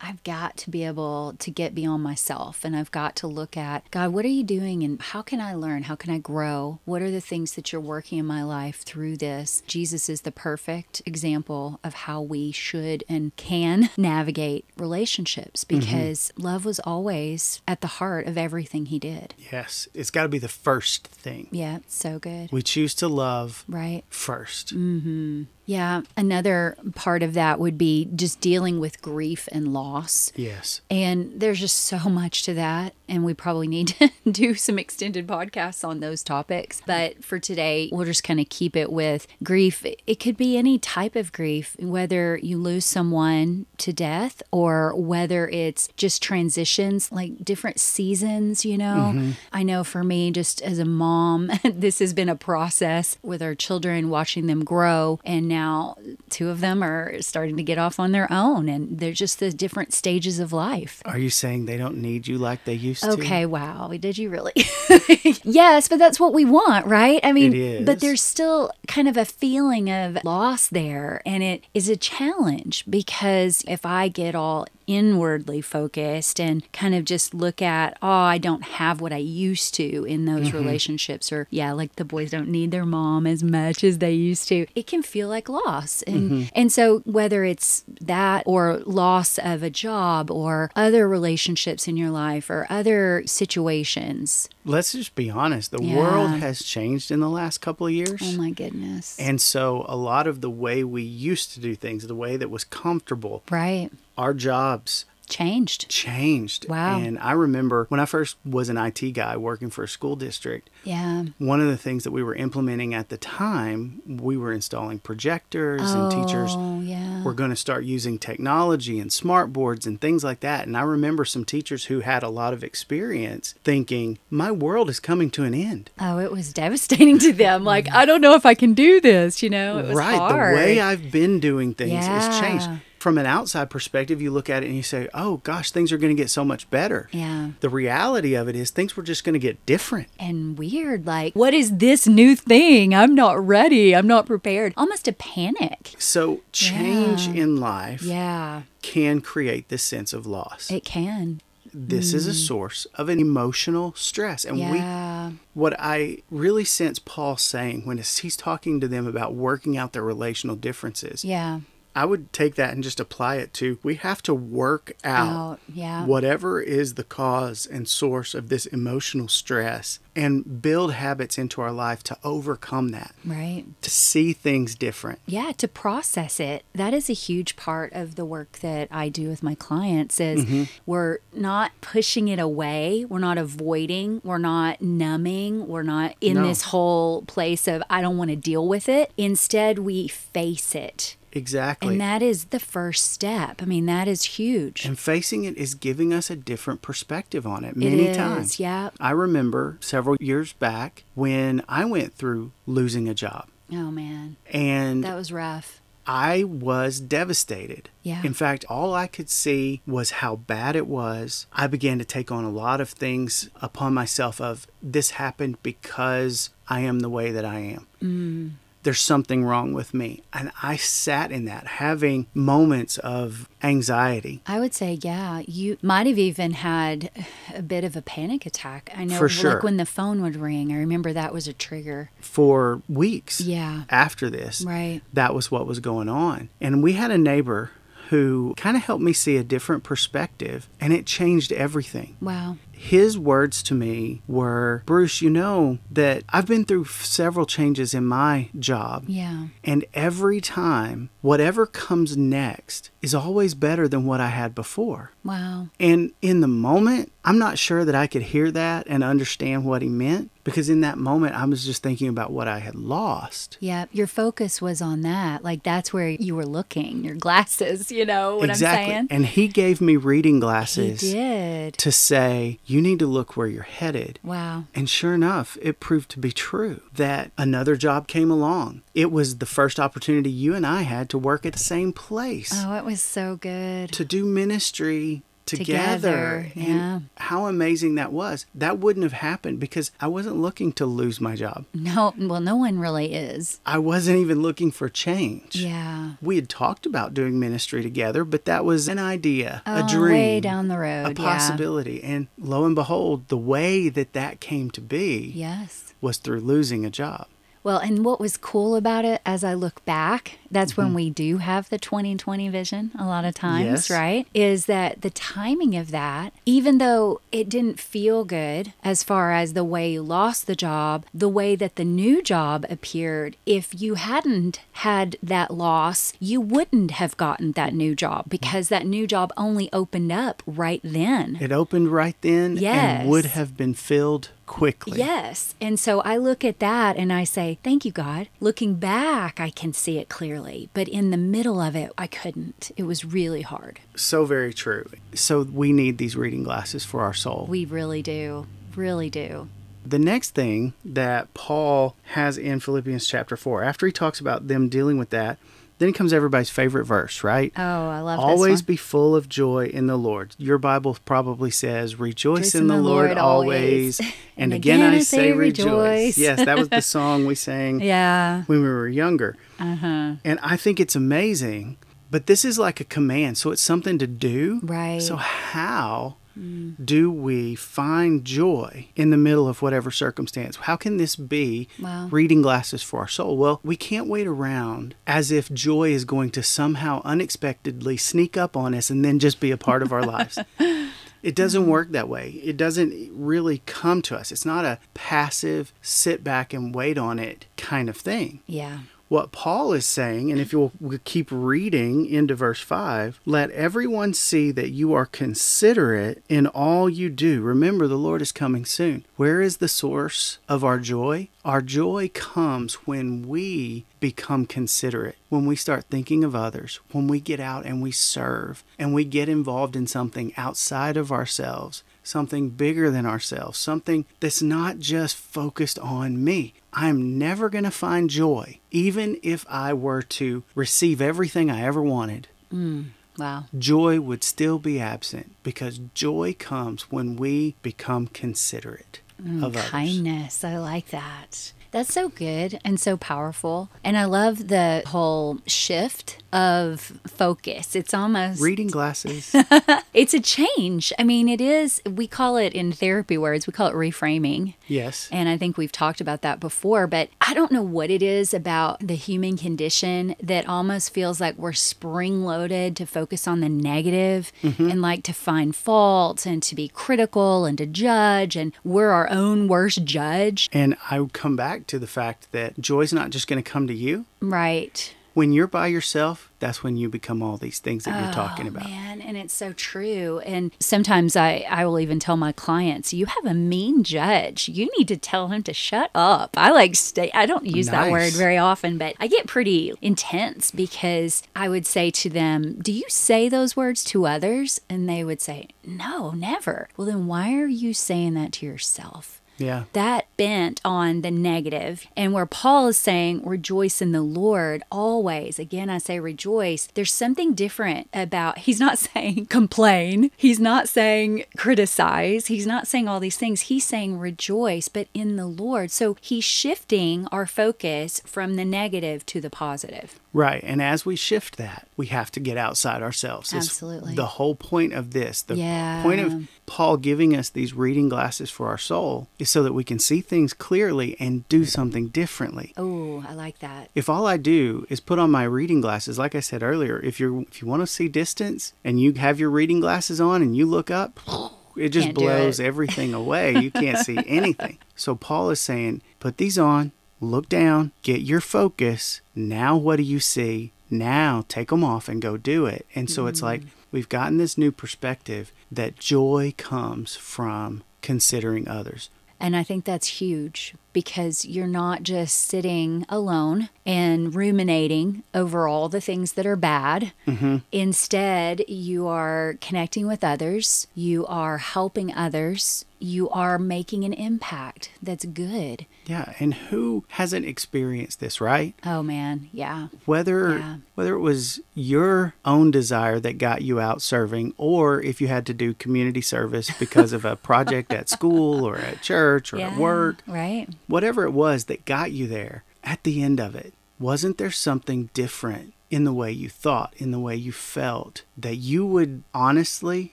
I've 0.00 0.22
got 0.24 0.56
to 0.58 0.70
be 0.70 0.84
able 0.84 1.34
to 1.38 1.50
get 1.50 1.74
beyond 1.74 2.02
myself 2.02 2.64
and 2.64 2.76
I've 2.76 2.90
got 2.90 3.16
to 3.16 3.26
look 3.26 3.56
at 3.56 3.90
God, 3.90 4.12
what 4.12 4.24
are 4.24 4.28
you 4.28 4.44
doing 4.44 4.82
and 4.82 5.00
how 5.00 5.22
can 5.22 5.40
I 5.40 5.54
learn? 5.54 5.84
How 5.84 5.94
can 5.96 6.12
I 6.12 6.18
grow? 6.18 6.80
What 6.84 7.02
are 7.02 7.10
the 7.10 7.20
things 7.20 7.54
that 7.54 7.72
you're 7.72 7.80
working 7.80 8.18
in 8.18 8.26
my 8.26 8.42
life 8.42 8.82
through 8.82 9.16
this? 9.16 9.62
Jesus 9.66 10.08
is 10.08 10.20
the 10.22 10.32
perfect 10.32 11.02
example 11.06 11.80
of 11.82 11.94
how 11.94 12.20
we 12.20 12.52
should 12.52 13.04
and 13.08 13.34
can 13.36 13.88
navigate 13.96 14.64
relationships 14.76 15.64
because 15.64 16.32
love 16.36 16.64
was 16.64 16.80
always 16.80 17.60
at 17.66 17.80
the 17.80 17.86
heart 17.86 18.26
of 18.26 18.36
everything 18.38 18.86
he 18.86 18.98
did. 18.98 19.34
Yes, 19.52 19.88
it's 19.94 20.10
got 20.10 20.22
to 20.24 20.28
be 20.28 20.38
the 20.38 20.48
first 20.48 21.06
thing. 21.06 21.48
Yeah, 21.50 21.78
so 21.86 22.18
good. 22.18 22.50
We 22.52 22.62
choose 22.62 22.94
to 22.96 23.08
love 23.08 23.64
Right. 23.68 24.04
1st 24.10 24.74
Mhm. 24.74 25.46
Yeah. 25.68 26.02
Another 26.16 26.76
part 26.94 27.22
of 27.24 27.34
that 27.34 27.58
would 27.58 27.76
be 27.76 28.08
just 28.14 28.40
dealing 28.40 28.78
with 28.78 29.02
grief 29.02 29.48
and 29.50 29.72
loss. 29.72 29.85
Yes. 30.34 30.80
And 30.90 31.32
there's 31.34 31.60
just 31.60 31.78
so 31.78 31.98
much 32.08 32.42
to 32.44 32.54
that. 32.54 32.94
And 33.08 33.24
we 33.24 33.34
probably 33.34 33.68
need 33.68 33.88
to 33.98 34.10
do 34.30 34.54
some 34.54 34.78
extended 34.78 35.26
podcasts 35.26 35.86
on 35.86 36.00
those 36.00 36.22
topics. 36.22 36.82
But 36.84 37.24
for 37.24 37.38
today, 37.38 37.88
we'll 37.92 38.04
just 38.04 38.24
kind 38.24 38.40
of 38.40 38.48
keep 38.48 38.76
it 38.76 38.90
with 38.90 39.26
grief. 39.42 39.84
It 39.84 40.20
could 40.20 40.36
be 40.36 40.56
any 40.56 40.78
type 40.78 41.16
of 41.16 41.32
grief, 41.32 41.76
whether 41.78 42.38
you 42.42 42.58
lose 42.58 42.84
someone 42.84 43.66
to 43.78 43.92
death 43.92 44.42
or 44.50 44.94
whether 44.96 45.48
it's 45.48 45.88
just 45.96 46.22
transitions, 46.22 47.12
like 47.12 47.44
different 47.44 47.78
seasons, 47.78 48.64
you 48.64 48.76
know. 48.76 49.12
Mm-hmm. 49.14 49.30
I 49.52 49.62
know 49.62 49.84
for 49.84 50.02
me, 50.02 50.30
just 50.30 50.62
as 50.62 50.78
a 50.78 50.84
mom, 50.84 51.50
this 51.64 52.00
has 52.00 52.12
been 52.12 52.28
a 52.28 52.36
process 52.36 53.16
with 53.22 53.42
our 53.42 53.54
children, 53.54 54.10
watching 54.10 54.46
them 54.46 54.64
grow. 54.64 55.20
And 55.24 55.48
now 55.48 55.96
two 56.30 56.48
of 56.48 56.60
them 56.60 56.82
are 56.82 57.20
starting 57.22 57.56
to 57.56 57.62
get 57.62 57.78
off 57.78 58.00
on 58.00 58.12
their 58.12 58.30
own. 58.32 58.68
And 58.68 58.98
they're 58.98 59.12
just 59.12 59.38
the 59.38 59.52
different 59.52 59.75
stages 59.84 60.38
of 60.40 60.52
life. 60.52 61.02
Are 61.04 61.18
you 61.18 61.30
saying 61.30 61.66
they 61.66 61.76
don't 61.76 61.98
need 61.98 62.26
you 62.26 62.38
like 62.38 62.64
they 62.64 62.74
used 62.74 63.02
to? 63.04 63.10
Okay, 63.12 63.46
wow. 63.46 63.90
Did 63.98 64.16
you 64.18 64.30
really? 64.30 64.52
yes, 65.44 65.88
but 65.88 65.98
that's 65.98 66.18
what 66.20 66.32
we 66.34 66.44
want, 66.44 66.86
right? 66.86 67.20
I 67.22 67.32
mean, 67.32 67.84
but 67.84 68.00
there's 68.00 68.22
still 68.22 68.70
kind 68.88 69.08
of 69.08 69.16
a 69.16 69.24
feeling 69.24 69.90
of 69.90 70.18
loss 70.24 70.68
there. 70.68 71.22
And 71.26 71.42
it 71.42 71.64
is 71.74 71.88
a 71.88 71.96
challenge 71.96 72.84
because 72.88 73.62
if 73.68 73.84
I 73.86 74.08
get 74.08 74.34
all 74.34 74.66
inwardly 74.86 75.60
focused 75.60 76.40
and 76.40 76.70
kind 76.72 76.94
of 76.94 77.04
just 77.04 77.34
look 77.34 77.60
at, 77.60 77.98
oh, 78.02 78.08
I 78.08 78.38
don't 78.38 78.62
have 78.62 79.00
what 79.00 79.12
I 79.12 79.16
used 79.16 79.74
to 79.74 80.04
in 80.04 80.24
those 80.24 80.36
Mm-hmm. 80.48 80.56
relationships, 80.58 81.32
or 81.32 81.48
yeah, 81.50 81.72
like 81.72 81.96
the 81.96 82.04
boys 82.04 82.30
don't 82.30 82.48
need 82.48 82.70
their 82.70 82.86
mom 82.86 83.26
as 83.26 83.42
much 83.42 83.82
as 83.82 83.98
they 83.98 84.12
used 84.12 84.46
to, 84.48 84.66
it 84.76 84.86
can 84.86 85.02
feel 85.02 85.28
like 85.28 85.48
loss. 85.48 86.02
And 86.02 86.16
Mm-hmm. 86.30 86.42
and 86.54 86.72
so 86.72 86.98
whether 87.00 87.42
it's 87.44 87.84
that 88.00 88.42
or 88.46 88.78
loss 88.86 89.38
of 89.38 89.62
a 89.66 89.70
job 89.70 90.30
or 90.30 90.70
other 90.74 91.06
relationships 91.08 91.86
in 91.86 91.96
your 91.98 92.10
life 92.10 92.48
or 92.48 92.66
other 92.70 93.22
situations. 93.26 94.48
Let's 94.64 94.92
just 94.92 95.14
be 95.14 95.28
honest. 95.30 95.70
The 95.70 95.82
Yeah. 95.82 95.96
world 95.96 96.30
has 96.40 96.62
changed 96.62 97.10
in 97.10 97.20
the 97.20 97.28
last 97.28 97.58
couple 97.58 97.86
of 97.86 97.92
years. 97.92 98.20
Oh 98.22 98.32
my 98.32 98.50
goodness. 98.50 99.16
And 99.18 99.40
so 99.40 99.84
a 99.88 99.96
lot 99.96 100.26
of 100.26 100.40
the 100.40 100.50
way 100.50 100.82
we 100.84 101.02
used 101.02 101.52
to 101.54 101.60
do 101.60 101.74
things, 101.74 102.06
the 102.06 102.14
way 102.14 102.36
that 102.36 102.50
was 102.50 102.64
comfortable, 102.64 103.42
right. 103.50 103.90
our 104.16 104.32
jobs 104.32 105.04
Changed. 105.28 105.88
changed. 105.88 106.68
Wow. 106.68 106.98
And 107.00 107.18
I 107.18 107.32
remember 107.32 107.86
when 107.88 108.00
I 108.00 108.06
first 108.06 108.36
was 108.44 108.68
an 108.68 108.76
IT 108.78 109.12
guy 109.12 109.36
working 109.36 109.70
for 109.70 109.82
a 109.84 109.88
school 109.88 110.16
district, 110.16 110.70
Yeah. 110.84 111.24
one 111.38 111.60
of 111.60 111.66
the 111.66 111.76
things 111.76 112.04
that 112.04 112.12
we 112.12 112.22
were 112.22 112.34
implementing 112.34 112.94
at 112.94 113.08
the 113.08 113.16
time, 113.16 114.02
we 114.06 114.36
were 114.36 114.52
installing 114.52 115.00
projectors 115.00 115.90
and 115.92 116.10
teachers 116.12 116.52
Oh, 116.54 116.80
yeah. 116.80 117.22
were 117.24 117.34
going 117.34 117.50
to 117.50 117.56
start 117.56 117.84
using 117.84 118.18
technology 118.18 119.00
and 119.00 119.12
smart 119.12 119.52
boards 119.52 119.86
and 119.86 120.00
things 120.00 120.22
like 120.22 120.40
that. 120.40 120.66
And 120.66 120.76
I 120.76 120.82
remember 120.82 121.24
some 121.24 121.44
teachers 121.44 121.86
who 121.86 122.00
had 122.00 122.22
a 122.22 122.28
lot 122.28 122.52
of 122.52 122.62
experience 122.62 123.54
thinking, 123.64 124.18
my 124.30 124.50
world 124.52 124.88
is 124.88 125.00
coming 125.00 125.30
to 125.30 125.42
an 125.44 125.54
end. 125.54 125.90
Oh, 125.98 126.18
it 126.18 126.30
was 126.32 126.52
devastating 126.52 127.18
to 127.18 127.32
them. 127.32 127.64
Like, 127.76 127.90
I 127.92 128.04
don't 128.06 128.20
know 128.20 128.34
if 128.34 128.46
I 128.46 128.54
can 128.54 128.74
do 128.74 129.00
this, 129.00 129.42
you 129.42 129.50
know? 129.50 129.78
It 129.78 129.86
was 129.88 129.96
right. 129.96 130.16
hard. 130.16 130.54
The 130.56 130.60
way 130.60 130.80
I've 130.80 131.10
been 131.10 131.40
doing 131.40 131.74
things 131.74 132.06
has 132.06 132.40
changed. 132.40 132.68
From 133.06 133.18
an 133.18 133.26
outside 133.26 133.70
perspective, 133.70 134.20
you 134.20 134.32
look 134.32 134.50
at 134.50 134.64
it 134.64 134.66
and 134.66 134.74
you 134.74 134.82
say, 134.82 135.08
oh 135.14 135.36
gosh, 135.44 135.70
things 135.70 135.92
are 135.92 135.96
going 135.96 136.16
to 136.16 136.20
get 136.20 136.28
so 136.28 136.44
much 136.44 136.68
better. 136.70 137.08
yeah. 137.12 137.50
The 137.60 137.68
reality 137.68 138.34
of 138.34 138.48
it 138.48 138.56
is 138.56 138.70
things 138.72 138.96
were 138.96 139.04
just 139.04 139.22
going 139.22 139.34
to 139.34 139.38
get 139.38 139.64
different. 139.64 140.08
And 140.18 140.58
weird. 140.58 141.06
Like, 141.06 141.32
what 141.34 141.54
is 141.54 141.76
this 141.76 142.08
new 142.08 142.34
thing? 142.34 142.96
I'm 142.96 143.14
not 143.14 143.34
ready. 143.46 143.94
I'm 143.94 144.08
not 144.08 144.26
prepared. 144.26 144.74
Almost 144.76 145.06
a 145.06 145.12
panic. 145.12 145.94
So 145.98 146.40
change 146.50 147.28
Yeah. 147.28 147.42
in 147.44 147.60
life 147.60 148.02
Yeah, 148.02 148.62
can 148.82 149.20
create 149.20 149.68
this 149.68 149.84
sense 149.84 150.12
of 150.12 150.26
loss. 150.26 150.68
it 150.68 150.84
can. 150.84 151.40
this 151.72 152.12
is 152.12 152.26
a 152.26 152.30
mm. 152.32 152.46
source 152.46 152.86
of 152.96 153.08
an 153.08 153.20
emotional 153.20 153.92
stress. 153.94 154.44
And 154.44 154.56
we 154.56 154.78
Yeah. 154.78 155.30
what 155.54 155.76
I 155.78 156.22
really 156.28 156.64
sense 156.64 156.98
Paul 156.98 157.36
saying 157.36 157.86
when 157.86 157.98
he's 157.98 158.36
talking 158.36 158.80
to 158.80 158.88
them 158.88 159.06
about 159.06 159.34
working 159.34 159.76
out 159.76 159.92
their 159.92 160.02
relational 160.02 160.56
differences, 160.56 161.24
Yeah. 161.24 161.60
I 161.96 162.04
would 162.04 162.32
take 162.32 162.54
that 162.56 162.74
and 162.74 162.84
just 162.84 163.00
apply 163.00 163.36
it 163.36 163.52
to 163.54 163.78
we 163.82 163.94
have 163.96 164.22
to 164.22 164.34
work 164.34 164.92
out 165.02 165.28
Out. 165.52 165.60
Yeah. 165.72 166.04
whatever 166.04 166.60
is 166.60 166.94
the 166.94 167.02
cause 167.04 167.66
and 167.66 167.88
source 167.88 168.34
of 168.34 168.50
this 168.50 168.66
emotional 168.66 169.28
stress 169.28 169.98
and 170.14 170.62
build 170.62 170.92
habits 170.94 171.36
into 171.36 171.60
our 171.60 171.72
life 171.72 172.02
to 172.04 172.16
overcome 172.24 172.88
that, 172.88 173.12
Right. 173.24 173.64
to 173.82 173.90
see 173.90 174.32
things 174.32 174.74
different. 174.74 175.18
Yeah, 175.26 175.52
to 175.58 175.68
process 175.68 176.40
it. 176.40 176.64
That 176.74 176.94
is 176.94 177.10
a 177.10 177.12
huge 177.14 177.56
part 177.56 177.92
of 177.92 178.14
the 178.14 178.24
work 178.24 178.58
that 178.60 178.88
I 178.90 179.08
do 179.10 179.28
with 179.28 179.42
my 179.42 179.54
clients 179.54 180.18
is 180.20 180.44
mm-hmm. 180.44 180.64
we're 180.86 181.18
not 181.34 181.72
pushing 181.82 182.28
it 182.28 182.38
away, 182.38 183.04
we're 183.06 183.18
not 183.18 183.36
avoiding, 183.38 184.20
we're 184.24 184.38
not 184.38 184.80
numbing, 184.80 185.66
we're 185.66 185.82
not 185.82 186.14
in 186.20 186.34
No. 186.34 186.46
this 186.46 186.62
whole 186.62 187.22
place 187.22 187.66
of 187.68 187.82
I 187.90 188.00
don't 188.00 188.16
want 188.16 188.30
to 188.30 188.36
deal 188.36 188.66
with 188.66 188.88
it. 188.88 189.12
Instead, 189.16 189.78
we 189.80 190.08
face 190.08 190.74
it. 190.74 191.15
Exactly. 191.36 191.92
And 191.92 192.00
that 192.00 192.22
is 192.22 192.46
the 192.46 192.58
first 192.58 193.10
step. 193.12 193.60
I 193.60 193.66
mean, 193.66 193.84
that 193.86 194.08
is 194.08 194.22
huge. 194.22 194.86
And 194.86 194.98
facing 194.98 195.44
it 195.44 195.56
is 195.58 195.74
giving 195.74 196.14
us 196.14 196.30
a 196.30 196.36
different 196.36 196.80
perspective 196.80 197.46
on 197.46 197.62
it 197.62 197.72
It 197.72 197.76
many 197.76 198.06
is, 198.06 198.16
times. 198.16 198.58
Yeah. 198.58 198.90
I 198.98 199.10
remember 199.10 199.76
several 199.80 200.16
years 200.18 200.54
back 200.54 201.04
when 201.14 201.62
I 201.68 201.84
went 201.84 202.14
through 202.14 202.52
losing 202.66 203.06
a 203.06 203.14
job. 203.14 203.48
Oh 203.70 203.90
man. 203.90 204.36
And 204.50 205.04
That 205.04 205.14
was 205.14 205.30
rough. 205.30 205.82
I 206.06 206.44
was 206.44 207.00
devastated. 207.00 207.90
Yeah. 208.02 208.22
In 208.22 208.32
fact, 208.32 208.64
all 208.68 208.94
I 208.94 209.08
could 209.08 209.28
see 209.28 209.82
was 209.86 210.12
how 210.22 210.36
bad 210.36 210.76
it 210.76 210.86
was. 210.86 211.46
I 211.52 211.66
began 211.66 211.98
to 211.98 212.04
take 212.04 212.30
on 212.30 212.44
a 212.44 212.50
lot 212.50 212.80
of 212.80 212.88
things 212.90 213.50
upon 213.60 213.92
myself 213.92 214.40
of 214.40 214.68
this 214.80 215.10
happened 215.12 215.58
because 215.62 216.50
I 216.68 216.80
am 216.80 217.00
the 217.00 217.10
way 217.10 217.32
that 217.32 217.44
I 217.44 217.58
am. 217.58 217.86
Mm. 218.02 218.50
There's 218.86 219.00
something 219.00 219.42
wrong 219.44 219.72
with 219.72 219.92
me. 219.92 220.22
And 220.32 220.52
I 220.62 220.76
sat 220.76 221.32
in 221.32 221.44
that 221.46 221.66
having 221.66 222.26
moments 222.34 222.98
of 222.98 223.48
anxiety. 223.60 224.42
I 224.46 224.60
would 224.60 224.74
say, 224.74 225.00
yeah, 225.02 225.42
you 225.44 225.76
might 225.82 226.06
have 226.06 226.20
even 226.20 226.52
had 226.52 227.10
a 227.52 227.62
bit 227.62 227.82
of 227.82 227.96
a 227.96 228.00
panic 228.02 228.46
attack. 228.46 228.92
I 228.96 229.02
know, 229.04 229.18
For 229.18 229.28
sure. 229.28 229.54
like 229.54 229.64
when 229.64 229.76
the 229.76 229.86
phone 229.86 230.22
would 230.22 230.36
ring, 230.36 230.70
I 230.72 230.76
remember 230.76 231.12
that 231.12 231.34
was 231.34 231.48
a 231.48 231.52
trigger. 231.52 232.10
For 232.20 232.80
weeks 232.88 233.40
Yeah. 233.40 233.82
after 233.90 234.30
this, 234.30 234.62
Right. 234.62 235.00
that 235.12 235.34
was 235.34 235.50
what 235.50 235.66
was 235.66 235.80
going 235.80 236.08
on. 236.08 236.48
And 236.60 236.80
we 236.80 236.92
had 236.92 237.10
a 237.10 237.18
neighbor 237.18 237.72
who 238.10 238.54
kind 238.56 238.76
of 238.76 238.84
helped 238.84 239.02
me 239.02 239.12
see 239.12 239.36
a 239.36 239.42
different 239.42 239.82
perspective, 239.82 240.68
and 240.80 240.92
it 240.92 241.06
changed 241.06 241.50
everything. 241.50 242.14
Wow. 242.20 242.56
His 242.76 243.18
words 243.18 243.62
to 243.64 243.74
me 243.74 244.22
were 244.28 244.82
Bruce, 244.86 245.22
you 245.22 245.30
know 245.30 245.78
that 245.90 246.22
I've 246.28 246.46
been 246.46 246.64
through 246.64 246.84
several 246.86 247.46
changes 247.46 247.94
in 247.94 248.04
my 248.06 248.50
job. 248.58 249.04
Yeah. 249.08 249.46
And 249.64 249.84
every 249.94 250.40
time, 250.40 251.10
whatever 251.22 251.66
comes 251.66 252.16
next 252.16 252.90
is 253.02 253.14
always 253.14 253.54
better 253.54 253.88
than 253.88 254.04
what 254.04 254.20
I 254.20 254.28
had 254.28 254.54
before. 254.54 255.12
Wow. 255.24 255.68
And 255.80 256.12
in 256.22 256.40
the 256.40 256.48
moment, 256.48 257.12
I'm 257.24 257.38
not 257.38 257.58
sure 257.58 257.84
that 257.84 257.94
I 257.94 258.06
could 258.06 258.22
hear 258.22 258.50
that 258.52 258.86
and 258.88 259.02
understand 259.02 259.64
what 259.64 259.82
he 259.82 259.88
meant 259.88 260.30
because 260.46 260.70
in 260.70 260.80
that 260.80 260.96
moment, 260.96 261.34
I 261.34 261.44
was 261.44 261.66
just 261.66 261.82
thinking 261.82 262.08
about 262.08 262.30
what 262.32 262.46
I 262.48 262.60
had 262.60 262.74
lost. 262.76 263.58
Yeah. 263.60 263.84
Your 263.92 264.06
focus 264.06 264.62
was 264.62 264.80
on 264.80 265.02
that. 265.02 265.44
Like 265.44 265.62
that's 265.64 265.92
where 265.92 266.08
you 266.08 266.34
were 266.34 266.46
looking, 266.46 267.04
your 267.04 267.16
glasses, 267.16 267.90
you 267.98 268.06
know 268.06 268.36
what 268.36 268.48
exactly. 268.48 268.84
I'm 268.94 269.08
saying? 269.08 269.08
And 269.10 269.26
he 269.26 269.48
gave 269.48 269.80
me 269.80 269.96
reading 269.96 270.40
glasses 270.40 271.00
He 271.02 271.12
did. 271.12 271.74
to 271.74 271.90
say, 271.92 272.58
you 272.64 272.80
need 272.80 272.98
to 273.00 273.06
look 273.06 273.36
where 273.36 273.48
you're 273.48 273.64
headed. 273.64 274.18
Wow. 274.22 274.64
And 274.74 274.88
sure 274.88 275.12
enough, 275.14 275.58
it 275.60 275.80
proved 275.80 276.10
to 276.12 276.18
be 276.18 276.32
true 276.32 276.80
that 276.94 277.32
another 277.36 277.76
job 277.76 278.06
came 278.08 278.30
along. 278.30 278.82
It 278.94 279.10
was 279.12 279.38
the 279.38 279.46
first 279.46 279.78
opportunity 279.80 280.30
you 280.30 280.54
and 280.54 280.66
I 280.66 280.82
had 280.82 281.10
to 281.10 281.18
work 281.18 281.44
at 281.44 281.52
the 281.52 281.58
same 281.58 281.92
place, 281.92 282.52
Oh, 282.54 282.74
it 282.76 282.84
was 282.84 283.02
so 283.02 283.36
good. 283.36 283.92
to 283.92 284.04
do 284.04 284.24
ministry 284.24 285.22
together. 285.46 286.48
Together, 286.48 286.52
yeah. 286.54 286.66
And 286.96 287.08
how 287.16 287.46
amazing 287.46 287.94
that 287.94 288.12
was. 288.12 288.46
That 288.54 288.78
wouldn't 288.78 289.04
have 289.04 289.12
happened 289.14 289.60
because 289.60 289.90
I 290.00 290.08
wasn't 290.08 290.36
looking 290.36 290.72
to 290.74 290.86
lose 290.86 291.20
my 291.20 291.36
job. 291.36 291.64
No, 291.72 292.12
well, 292.18 292.40
no 292.40 292.56
one 292.56 292.78
really 292.78 293.14
is. 293.14 293.60
I 293.64 293.78
wasn't 293.78 294.18
even 294.18 294.42
looking 294.42 294.70
for 294.70 294.88
change. 294.88 295.56
Yeah. 295.56 296.12
We 296.20 296.36
had 296.36 296.48
talked 296.48 296.84
about 296.86 297.14
doing 297.14 297.38
ministry 297.40 297.82
together, 297.82 298.24
but 298.24 298.44
that 298.44 298.64
was 298.64 298.88
an 298.88 298.98
idea, 298.98 299.62
Oh, 299.66 299.84
a 299.84 299.88
dream, 299.88 300.12
way 300.12 300.40
down 300.40 300.68
the 300.68 300.78
road, 300.78 301.12
a 301.12 301.14
possibility. 301.14 302.02
And 302.02 302.26
lo 302.38 302.64
and 302.64 302.74
behold, 302.74 303.28
the 303.28 303.38
way 303.38 303.88
that 303.88 304.12
that 304.12 304.40
came 304.40 304.70
to 304.72 304.80
be 304.80 305.32
Yes. 305.34 305.94
was 306.00 306.18
through 306.18 306.40
losing 306.40 306.84
a 306.84 306.90
job. 306.90 307.26
Well, 307.62 307.78
and 307.78 308.04
what 308.04 308.20
was 308.20 308.36
cool 308.36 308.76
about 308.76 309.04
it 309.04 309.20
as 309.26 309.42
I 309.42 309.54
look 309.54 309.84
back, 309.84 310.38
that's 310.50 310.76
when 310.76 310.94
we 310.94 311.10
do 311.10 311.38
have 311.38 311.68
the 311.68 311.78
2020 311.78 312.48
vision 312.48 312.90
a 312.98 313.04
lot 313.06 313.24
of 313.24 313.34
times, 313.34 313.46
Mm-hmm. 313.66 313.74
Yes. 313.74 313.90
right? 313.90 314.26
Is 314.34 314.66
that 314.66 315.00
the 315.02 315.10
timing 315.10 315.76
of 315.76 315.90
that, 315.90 316.32
even 316.44 316.78
though 316.78 317.20
it 317.32 317.48
didn't 317.48 317.80
feel 317.80 318.24
good 318.24 318.72
as 318.84 319.02
far 319.02 319.32
as 319.32 319.52
the 319.52 319.64
way 319.64 319.92
you 319.92 320.02
lost 320.02 320.46
the 320.46 320.56
job, 320.56 321.04
the 321.14 321.28
way 321.28 321.56
that 321.56 321.76
the 321.76 321.84
new 321.84 322.22
job 322.22 322.64
appeared, 322.68 323.36
if 323.46 323.80
you 323.80 323.94
hadn't 323.94 324.60
had 324.72 325.16
that 325.22 325.50
loss, 325.52 326.12
you 326.20 326.40
wouldn't 326.40 326.92
have 326.92 327.16
gotten 327.16 327.52
that 327.52 327.72
new 327.74 327.94
job 327.94 328.24
because 328.28 328.68
that 328.68 328.86
new 328.86 329.06
job 329.06 329.32
only 329.36 329.68
opened 329.72 330.12
up 330.12 330.42
right 330.46 330.80
then. 330.84 331.38
It 331.40 331.52
opened 331.52 331.88
right 331.88 332.16
then 332.20 332.56
Yes. 332.56 333.00
and 333.00 333.08
would 333.10 333.24
have 333.26 333.56
been 333.56 333.74
filled 333.74 334.30
quickly. 334.46 334.98
Yes. 334.98 335.54
And 335.60 335.78
so 335.80 336.00
I 336.02 336.16
look 336.18 336.44
at 336.44 336.60
that 336.60 336.96
and 336.96 337.12
I 337.12 337.24
say, 337.24 337.58
Thank 337.64 337.84
you, 337.84 337.90
God. 337.90 338.28
Looking 338.38 338.74
back, 338.76 339.40
I 339.40 339.50
can 339.50 339.72
see 339.72 339.98
it 339.98 340.08
clearly. 340.08 340.35
But 340.74 340.88
in 340.88 341.10
the 341.10 341.16
middle 341.16 341.60
of 341.60 341.74
it, 341.74 341.92
I 341.96 342.06
couldn't. 342.06 342.70
It 342.76 342.84
was 342.84 343.04
really 343.04 343.42
hard. 343.42 343.80
So 343.94 344.24
very 344.24 344.52
true. 344.52 344.88
So 345.14 345.42
we 345.42 345.72
need 345.72 345.98
these 345.98 346.16
reading 346.16 346.42
glasses 346.42 346.84
for 346.84 347.00
our 347.00 347.14
soul. 347.14 347.46
We 347.48 347.64
really 347.64 348.02
do. 348.02 348.46
Really 348.74 349.10
do. 349.10 349.48
The 349.84 349.98
next 349.98 350.30
thing 350.34 350.72
that 350.84 351.32
Paul 351.32 351.94
has 352.14 352.38
in 352.38 352.60
Philippians 352.60 353.06
chapter 353.06 353.36
4, 353.36 353.62
after 353.62 353.86
he 353.86 353.92
talks 353.92 354.18
about 354.18 354.48
them 354.48 354.68
dealing 354.68 354.98
with 354.98 355.10
that, 355.10 355.38
then 355.78 355.92
comes 355.92 356.12
everybody's 356.12 356.48
favorite 356.50 356.84
verse, 356.84 357.22
right? 357.22 357.52
Oh, 357.56 357.88
I 357.88 358.00
love 358.00 358.18
always 358.18 358.62
be 358.62 358.76
full 358.76 359.14
of 359.14 359.28
joy 359.28 359.66
in 359.66 359.86
the 359.86 359.96
Lord. 359.96 360.34
Your 360.38 360.58
Bible 360.58 360.96
probably 361.04 361.50
says, 361.50 361.98
Rejoice 361.98 362.54
in 362.54 362.66
the, 362.68 362.78
Lord, 362.78 363.18
always. 363.18 364.00
And, 364.38 364.52
again, 364.52 364.82
I 364.82 364.98
say, 364.98 365.32
rejoice. 365.32 366.18
Yes, 366.18 366.44
that 366.44 366.58
was 366.58 366.68
the 366.68 366.82
song 366.82 367.24
we 367.24 367.34
sang 367.34 367.80
Yeah. 367.80 368.42
when 368.44 368.60
we 368.60 368.68
were 368.68 368.86
younger. 368.86 369.34
Uh-huh. 369.58 370.16
And 370.24 370.38
I 370.42 370.58
think 370.58 370.78
it's 370.78 370.94
amazing, 370.94 371.78
but 372.10 372.26
this 372.26 372.44
is 372.44 372.58
like 372.58 372.78
a 372.78 372.84
command. 372.84 373.38
So 373.38 373.50
it's 373.50 373.62
something 373.62 373.96
to 373.98 374.06
do. 374.06 374.60
Right. 374.62 375.00
So, 375.00 375.16
how 375.16 376.16
Mm. 376.38 376.84
do 376.84 377.10
we 377.10 377.54
find 377.54 378.24
joy 378.24 378.88
in 378.94 379.10
the 379.10 379.16
middle 379.16 379.48
of 379.48 379.62
whatever 379.62 379.90
circumstance? 379.90 380.56
How 380.56 380.76
can 380.76 380.96
this 380.96 381.16
be 381.16 381.68
Wow. 381.80 382.08
reading 382.10 382.42
glasses 382.42 382.82
for 382.82 383.00
our 383.00 383.08
soul? 383.08 383.36
Well, 383.36 383.60
we 383.62 383.76
can't 383.76 384.06
wait 384.06 384.26
around 384.26 384.94
as 385.06 385.30
if 385.30 385.50
joy 385.52 385.90
is 385.90 386.04
going 386.04 386.30
to 386.30 386.42
somehow 386.42 387.00
unexpectedly 387.04 387.96
sneak 387.96 388.36
up 388.36 388.56
on 388.56 388.74
us 388.74 388.90
and 388.90 389.04
then 389.04 389.18
just 389.18 389.40
be 389.40 389.50
a 389.50 389.56
part 389.56 389.82
of 389.82 389.92
our 389.92 390.02
lives. 390.02 390.38
It 391.22 391.34
doesn't 391.34 391.64
mm. 391.64 391.68
work 391.68 391.90
that 391.90 392.08
way. 392.08 392.40
It 392.44 392.56
doesn't 392.56 393.10
really 393.12 393.62
come 393.66 394.00
to 394.02 394.16
us. 394.16 394.30
It's 394.30 394.44
not 394.44 394.64
a 394.64 394.78
passive 394.94 395.72
sit 395.82 396.22
back 396.22 396.52
and 396.52 396.72
wait 396.72 396.96
on 396.98 397.18
it 397.18 397.46
kind 397.56 397.88
of 397.88 397.96
thing. 397.96 398.42
Yeah. 398.46 398.80
What 399.08 399.32
Paul 399.32 399.72
is 399.72 399.86
saying, 399.86 400.30
and 400.32 400.40
if 400.40 400.52
you'll 400.52 400.72
keep 401.04 401.28
reading 401.30 402.06
into 402.06 402.34
verse 402.34 402.60
5, 402.60 403.20
let 403.24 403.50
everyone 403.50 404.14
see 404.14 404.50
that 404.50 404.70
you 404.70 404.92
are 404.94 405.06
considerate 405.06 406.22
in 406.28 406.46
all 406.46 406.88
you 406.88 407.08
do. 407.08 407.40
Remember, 407.42 407.86
the 407.86 407.96
Lord 407.96 408.20
is 408.20 408.32
coming 408.32 408.64
soon. 408.64 409.04
Where 409.16 409.40
is 409.40 409.58
the 409.58 409.68
source 409.68 410.38
of 410.48 410.64
our 410.64 410.78
joy? 410.78 411.28
Our 411.44 411.62
joy 411.62 412.10
comes 412.12 412.74
when 412.86 413.28
we 413.28 413.84
become 414.00 414.46
considerate, 414.46 415.16
when 415.28 415.46
we 415.46 415.54
start 415.54 415.84
thinking 415.84 416.24
of 416.24 416.34
others, 416.34 416.80
when 416.90 417.06
we 417.06 417.20
get 417.20 417.38
out 417.38 417.64
and 417.64 417.80
we 417.80 417.92
serve, 417.92 418.64
and 418.78 418.92
we 418.92 419.04
get 419.04 419.28
involved 419.28 419.76
in 419.76 419.86
something 419.86 420.32
outside 420.36 420.96
of 420.96 421.12
ourselves 421.12 421.84
something 422.06 422.50
bigger 422.50 422.90
than 422.90 423.04
ourselves, 423.04 423.58
something 423.58 424.04
that's 424.20 424.40
not 424.40 424.78
just 424.78 425.16
focused 425.16 425.78
on 425.80 426.22
me. 426.22 426.54
I'm 426.78 427.18
never 427.18 427.48
going 427.48 427.64
to 427.64 427.70
find 427.70 428.10
joy, 428.10 428.58
even 428.70 429.18
if 429.22 429.46
I 429.48 429.72
were 429.72 430.02
to 430.02 430.42
receive 430.54 431.00
everything 431.00 431.50
I 431.50 431.62
ever 431.62 431.82
wanted. 431.82 432.28
Mm, 432.52 432.88
wow. 433.18 433.44
Joy 433.58 433.98
would 434.00 434.22
still 434.22 434.58
be 434.58 434.78
absent 434.78 435.34
because 435.42 435.80
joy 435.94 436.36
comes 436.38 436.82
when 436.90 437.16
we 437.16 437.56
become 437.62 438.06
considerate 438.08 439.00
Mm, 439.22 439.42
of 439.42 439.56
others. 439.56 439.70
kindness. 439.70 440.44
I 440.44 440.58
like 440.58 440.88
that. 440.88 441.52
That's 441.70 441.92
so 441.92 442.08
good 442.08 442.58
and 442.64 442.78
so 442.78 442.96
powerful. 442.96 443.70
And 443.84 443.96
I 443.96 444.04
love 444.04 444.48
the 444.48 444.82
whole 444.86 445.38
shift 445.46 446.22
of 446.32 447.00
focus. 447.06 447.74
It's 447.74 447.94
almost 447.94 448.42
Reading 448.42 448.66
glasses. 448.66 449.34
it's 449.94 450.12
a 450.12 450.20
change. 450.20 450.92
I 450.98 451.04
mean, 451.04 451.28
it 451.28 451.40
is 451.40 451.80
we 451.88 452.06
call 452.06 452.36
it 452.36 452.52
in 452.52 452.72
therapy 452.72 453.16
words, 453.16 453.46
we 453.46 453.52
call 453.52 453.68
it 453.68 453.74
reframing. 453.74 454.54
yes. 454.66 455.08
And 455.10 455.28
I 455.28 455.38
think 455.38 455.56
we've 455.56 455.72
talked 455.72 456.00
about 456.00 456.22
that 456.22 456.38
before, 456.38 456.86
but 456.86 457.08
I 457.20 457.32
don't 457.32 457.50
know 457.50 457.62
what 457.62 457.90
it 457.90 458.02
is 458.02 458.34
about 458.34 458.86
the 458.86 458.94
human 458.94 459.38
condition 459.38 460.14
that 460.22 460.46
almost 460.48 460.92
feels 460.92 461.20
like 461.20 461.38
we're 461.38 461.54
spring 461.54 462.24
loaded 462.24 462.76
to 462.76 462.86
focus 462.86 463.26
on 463.26 463.40
the 463.40 463.48
negative 463.48 464.30
mm-hmm. 464.42 464.70
and 464.70 464.82
like 464.82 465.02
to 465.04 465.14
find 465.14 465.56
faults 465.56 466.26
and 466.26 466.42
to 466.42 466.54
be 466.54 466.68
critical 466.68 467.46
and 467.46 467.56
to 467.58 467.66
judge. 467.66 468.36
And 468.36 468.52
we're 468.62 468.90
our 468.90 469.08
own 469.10 469.48
worst 469.48 469.84
judge. 469.84 470.48
And 470.52 470.76
I 470.90 471.00
would 471.00 471.14
come 471.14 471.34
back 471.36 471.55
to 471.68 471.78
the 471.78 471.86
fact 471.86 472.30
that 472.32 472.58
joy's 472.60 472.92
not 472.92 473.10
just 473.10 473.26
going 473.28 473.42
to 473.42 473.48
come 473.50 473.66
to 473.66 473.74
you. 473.74 474.04
Right. 474.20 474.92
When 475.14 475.32
you're 475.32 475.46
by 475.46 475.68
yourself, 475.68 476.30
that's 476.40 476.62
when 476.62 476.76
you 476.76 476.90
become 476.90 477.22
all 477.22 477.38
these 477.38 477.58
things 477.58 477.84
that 477.84 477.98
you're 478.04 478.12
talking 478.12 478.44
Oh, 478.44 478.50
about. 478.50 478.64
Man, 478.68 479.00
and 479.00 479.16
it's 479.16 479.32
so 479.32 479.54
true. 479.54 480.18
And 480.18 480.52
sometimes 480.60 481.16
I, 481.16 481.46
I 481.48 481.64
will 481.64 481.80
even 481.80 481.98
tell 481.98 482.18
my 482.18 482.32
clients, 482.32 482.92
you 482.92 483.06
have 483.06 483.24
a 483.24 483.32
mean 483.32 483.82
judge. 483.82 484.46
You 484.50 484.68
need 484.76 484.88
to 484.88 484.98
tell 484.98 485.28
him 485.28 485.42
to 485.44 485.54
shut 485.54 485.90
up. 485.94 486.34
I 486.36 486.50
like 486.50 486.74
stay 486.76 487.10
I 487.14 487.24
don't 487.24 487.46
use 487.46 487.68
that 487.68 487.90
word 487.90 488.12
very 488.12 488.36
often, 488.36 488.76
but 488.76 488.94
I 489.00 489.06
get 489.06 489.26
pretty 489.26 489.72
intense 489.80 490.50
because 490.50 491.22
I 491.34 491.48
would 491.48 491.64
say 491.64 491.90
to 491.92 492.10
them, 492.10 492.58
Do 492.60 492.70
you 492.70 492.84
say 492.88 493.30
those 493.30 493.56
words 493.56 493.84
to 493.84 494.06
others? 494.06 494.60
And 494.68 494.86
they 494.86 495.02
would 495.02 495.22
say, 495.22 495.48
No, 495.64 496.10
never. 496.10 496.68
Well 496.76 496.86
then 496.86 497.06
why 497.06 497.32
are 497.36 497.46
you 497.46 497.72
saying 497.72 498.12
that 498.14 498.32
to 498.32 498.44
yourself? 498.44 499.22
Yeah. 499.38 499.64
that 499.72 500.06
bent 500.16 500.60
on 500.64 501.02
the 501.02 501.10
negative. 501.10 501.86
And 501.96 502.12
where 502.12 502.26
paul 502.26 502.68
is 502.68 502.76
saying 502.76 503.22
rejoice 503.24 503.80
in 503.82 503.92
the 503.92 504.02
lord 504.02 504.62
always. 504.70 505.38
Again 505.38 505.70
i 505.70 505.78
say 505.78 506.00
rejoice. 506.00 506.68
There's 506.74 506.92
something 506.92 507.34
different 507.34 507.88
about 507.92 508.38
he's 508.38 508.60
not 508.60 508.78
saying 508.88 509.26
complain. 509.26 510.10
He's 510.16 510.40
not 510.40 510.68
saying 510.68 511.24
criticize. 511.36 512.26
He's 512.26 512.46
not 512.46 512.66
saying 512.66 512.88
all 512.88 513.00
these 513.00 513.18
things. 513.18 513.42
He's 513.42 513.64
saying 513.64 513.98
rejoice 513.98 514.68
but 514.68 514.88
in 514.94 515.16
the 515.16 515.26
lord. 515.26 515.70
So 515.70 515.96
he's 516.00 516.24
shifting 516.24 517.06
our 517.12 517.26
focus 517.26 518.00
from 518.04 518.36
the 518.36 518.44
negative 518.44 519.04
to 519.06 519.20
the 519.20 519.30
positive 519.30 519.98
Right. 520.16 520.42
And 520.42 520.62
as 520.62 520.86
we 520.86 520.96
shift 520.96 521.36
that, 521.36 521.68
we 521.76 521.86
have 521.88 522.10
to 522.12 522.20
get 522.20 522.38
outside 522.38 522.82
ourselves. 522.82 523.32
It's 523.34 523.46
Absolutely. 523.48 523.94
The 523.94 524.06
whole 524.06 524.34
point 524.34 524.72
of 524.72 524.92
this, 524.92 525.20
the 525.20 525.36
Yeah. 525.36 525.82
point 525.82 526.00
of 526.00 526.26
Paul 526.46 526.78
giving 526.78 527.14
us 527.14 527.28
these 527.28 527.52
reading 527.52 527.90
glasses 527.90 528.30
for 528.30 528.48
our 528.48 528.56
soul 528.56 529.08
is 529.18 529.28
so 529.28 529.42
that 529.42 529.52
we 529.52 529.62
can 529.62 529.78
see 529.78 530.00
things 530.00 530.32
clearly 530.32 530.96
and 530.98 531.28
do 531.28 531.44
something 531.44 531.88
differently. 531.88 532.54
oh 532.56 533.04
i 533.06 533.12
like 533.12 533.40
that 533.40 533.68
If 533.74 533.88
all 533.90 534.06
I 534.06 534.16
do 534.16 534.64
is 534.70 534.80
put 534.80 534.98
on 534.98 535.10
my 535.10 535.24
reading 535.24 535.60
glasses, 535.60 535.98
like 535.98 536.14
I 536.14 536.20
said 536.20 536.42
earlier, 536.42 536.80
if 536.80 536.98
you're 536.98 537.20
if 537.22 537.42
you 537.42 537.46
want 537.48 537.60
to 537.62 537.66
see 537.66 537.88
distance 537.88 538.54
and 538.64 538.80
you 538.80 538.92
have 538.94 539.20
your 539.20 539.28
reading 539.30 539.60
glasses 539.60 540.00
on 540.00 540.22
and 540.22 540.34
you 540.34 540.46
look 540.46 540.70
up, 540.70 540.98
it 541.56 541.70
just 541.70 541.88
Can't 541.88 541.94
blows 541.98 542.40
it. 542.40 542.46
everything 542.46 542.94
away. 542.94 543.36
You 543.38 543.50
can't 543.50 543.78
see 543.78 543.98
anything. 544.06 544.56
So 544.74 544.94
Paul 544.94 545.28
is 545.30 545.40
saying, 545.40 545.82
put 546.00 546.16
these 546.16 546.38
on, 546.38 546.72
look 547.00 547.28
down, 547.28 547.72
get 547.82 548.00
your 548.00 548.20
focus. 548.20 549.00
Now 549.14 549.56
what 549.56 549.76
do 549.76 549.82
you 549.82 550.00
see? 550.00 550.52
Now 550.70 551.24
take 551.28 551.50
them 551.50 551.62
off 551.62 551.88
and 551.88 552.02
go 552.02 552.16
do 552.16 552.46
it. 552.46 552.66
And 552.74 552.90
so 552.90 553.06
it's 553.06 553.22
like 553.22 553.40
mm-hmm. 553.40 553.50
we've 553.70 553.88
gotten 553.88 554.18
this 554.18 554.36
new 554.36 554.50
perspective 554.50 555.32
that 555.50 555.78
joy 555.78 556.34
comes 556.36 556.96
from 556.96 557.62
considering 557.82 558.48
others. 558.48 558.90
And 559.20 559.36
I 559.36 559.42
think 559.42 559.64
that's 559.64 559.86
huge 559.86 560.54
because 560.76 561.24
you're 561.24 561.46
not 561.46 561.82
just 561.82 562.14
sitting 562.28 562.84
alone 562.90 563.48
and 563.64 564.14
ruminating 564.14 565.02
over 565.14 565.48
all 565.48 565.70
the 565.70 565.80
things 565.80 566.12
that 566.12 566.26
are 566.26 566.36
bad. 566.36 566.92
Mm-hmm. 567.06 567.38
Instead, 567.50 568.44
you 568.46 568.86
are 568.86 569.38
connecting 569.40 569.86
with 569.86 570.04
others, 570.04 570.66
you 570.74 571.06
are 571.06 571.38
helping 571.38 571.92
others, 571.94 572.66
you 572.78 573.08
are 573.08 573.38
making 573.38 573.84
an 573.84 573.94
impact 573.94 574.70
that's 574.82 575.06
good. 575.06 575.64
Yeah, 575.86 576.12
and 576.20 576.34
who 576.34 576.84
hasn't 576.90 577.24
experienced 577.24 578.00
this, 578.00 578.20
right? 578.20 578.54
Oh 578.66 578.82
man, 578.82 579.30
yeah. 579.32 579.68
whether 579.86 580.38
Yeah. 580.38 580.56
whether 580.74 580.94
it 580.94 581.00
was 581.00 581.40
your 581.54 582.14
own 582.26 582.50
desire 582.50 583.00
that 583.00 583.16
got 583.16 583.40
you 583.40 583.58
out 583.58 583.80
serving 583.80 584.34
or 584.36 584.82
if 584.82 585.00
you 585.00 585.08
had 585.08 585.24
to 585.26 585.32
do 585.32 585.54
community 585.54 586.02
service 586.02 586.50
because 586.58 586.92
of 586.92 587.06
a 587.06 587.16
project 587.16 587.72
at 587.72 587.88
school 587.88 588.44
or 588.44 588.58
at 588.58 588.82
church 588.82 589.32
or 589.32 589.38
at 589.40 589.56
work 589.56 590.02
Right. 590.06 590.46
Whatever 590.66 591.04
it 591.04 591.10
was 591.12 591.44
that 591.44 591.64
got 591.64 591.92
you 591.92 592.06
there 592.06 592.44
at 592.64 592.82
the 592.84 593.02
end 593.02 593.20
of 593.20 593.34
it 593.34 593.52
wasn't 593.78 594.16
there 594.18 594.30
something 594.30 594.88
different 594.94 595.52
in 595.68 595.82
the 595.84 595.92
way 595.92 596.12
you 596.12 596.28
thought 596.28 596.72
in 596.76 596.92
the 596.92 596.98
way 597.00 597.16
you 597.16 597.32
felt 597.32 598.04
that 598.16 598.36
you 598.36 598.64
would 598.64 599.02
honestly 599.12 599.92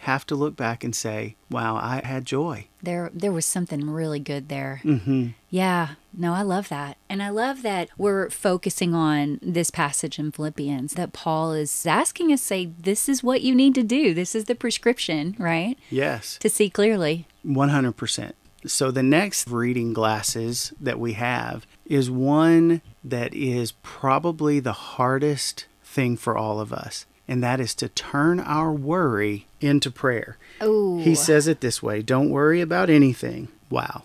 have 0.00 0.26
to 0.26 0.34
look 0.34 0.56
back 0.56 0.82
and 0.82 0.94
say 0.96 1.36
wow 1.48 1.76
i 1.76 2.00
had 2.04 2.24
joy 2.24 2.66
There 2.82 3.08
there 3.14 3.30
was 3.32 3.46
something 3.46 3.88
really 3.90 4.18
good 4.20 4.48
there. 4.48 4.80
mm-hmm 4.84 5.28
Yeah, 5.48 5.94
no, 6.12 6.32
I 6.32 6.42
love 6.42 6.68
that. 6.68 6.96
And 7.08 7.22
I 7.22 7.28
love 7.30 7.62
that 7.62 7.88
we're 7.98 8.30
focusing 8.30 8.94
on 8.94 9.38
this 9.42 9.70
passage 9.70 10.18
in 10.18 10.30
Philippians 10.32 10.94
that 10.94 11.12
Paul 11.12 11.52
is 11.52 11.86
asking 11.86 12.32
us 12.32 12.40
say 12.42 12.66
this 12.78 13.08
is 13.08 13.22
what 13.22 13.42
you 13.42 13.54
need 13.54 13.74
to 13.74 13.82
do. 13.82 14.14
This 14.14 14.34
is 14.34 14.44
the 14.46 14.54
prescription, 14.54 15.34
right? 15.38 15.76
yes 15.90 16.38
To 16.38 16.48
see 16.48 16.70
clearly. 16.70 17.26
100%. 17.44 18.32
So 18.66 18.90
the 18.90 19.02
next 19.02 19.48
reading 19.48 19.92
glasses 19.92 20.72
that 20.80 20.98
we 20.98 21.14
have 21.14 21.66
is 21.86 22.10
one 22.10 22.82
that 23.02 23.32
is 23.34 23.72
probably 23.82 24.60
the 24.60 24.72
hardest 24.72 25.66
thing 25.82 26.16
for 26.16 26.36
all 26.36 26.60
of 26.60 26.72
us, 26.72 27.06
and 27.26 27.42
that 27.42 27.58
is 27.58 27.74
to 27.76 27.88
turn 27.88 28.38
our 28.38 28.70
worry 28.72 29.46
into 29.60 29.90
prayer. 29.90 30.36
Oh. 30.60 30.98
He 30.98 31.14
says 31.14 31.48
it 31.48 31.60
this 31.60 31.82
way 31.82 32.02
Don't 32.02 32.30
worry 32.30 32.60
about 32.60 32.90
anything. 32.90 33.48
Wow. 33.70 34.04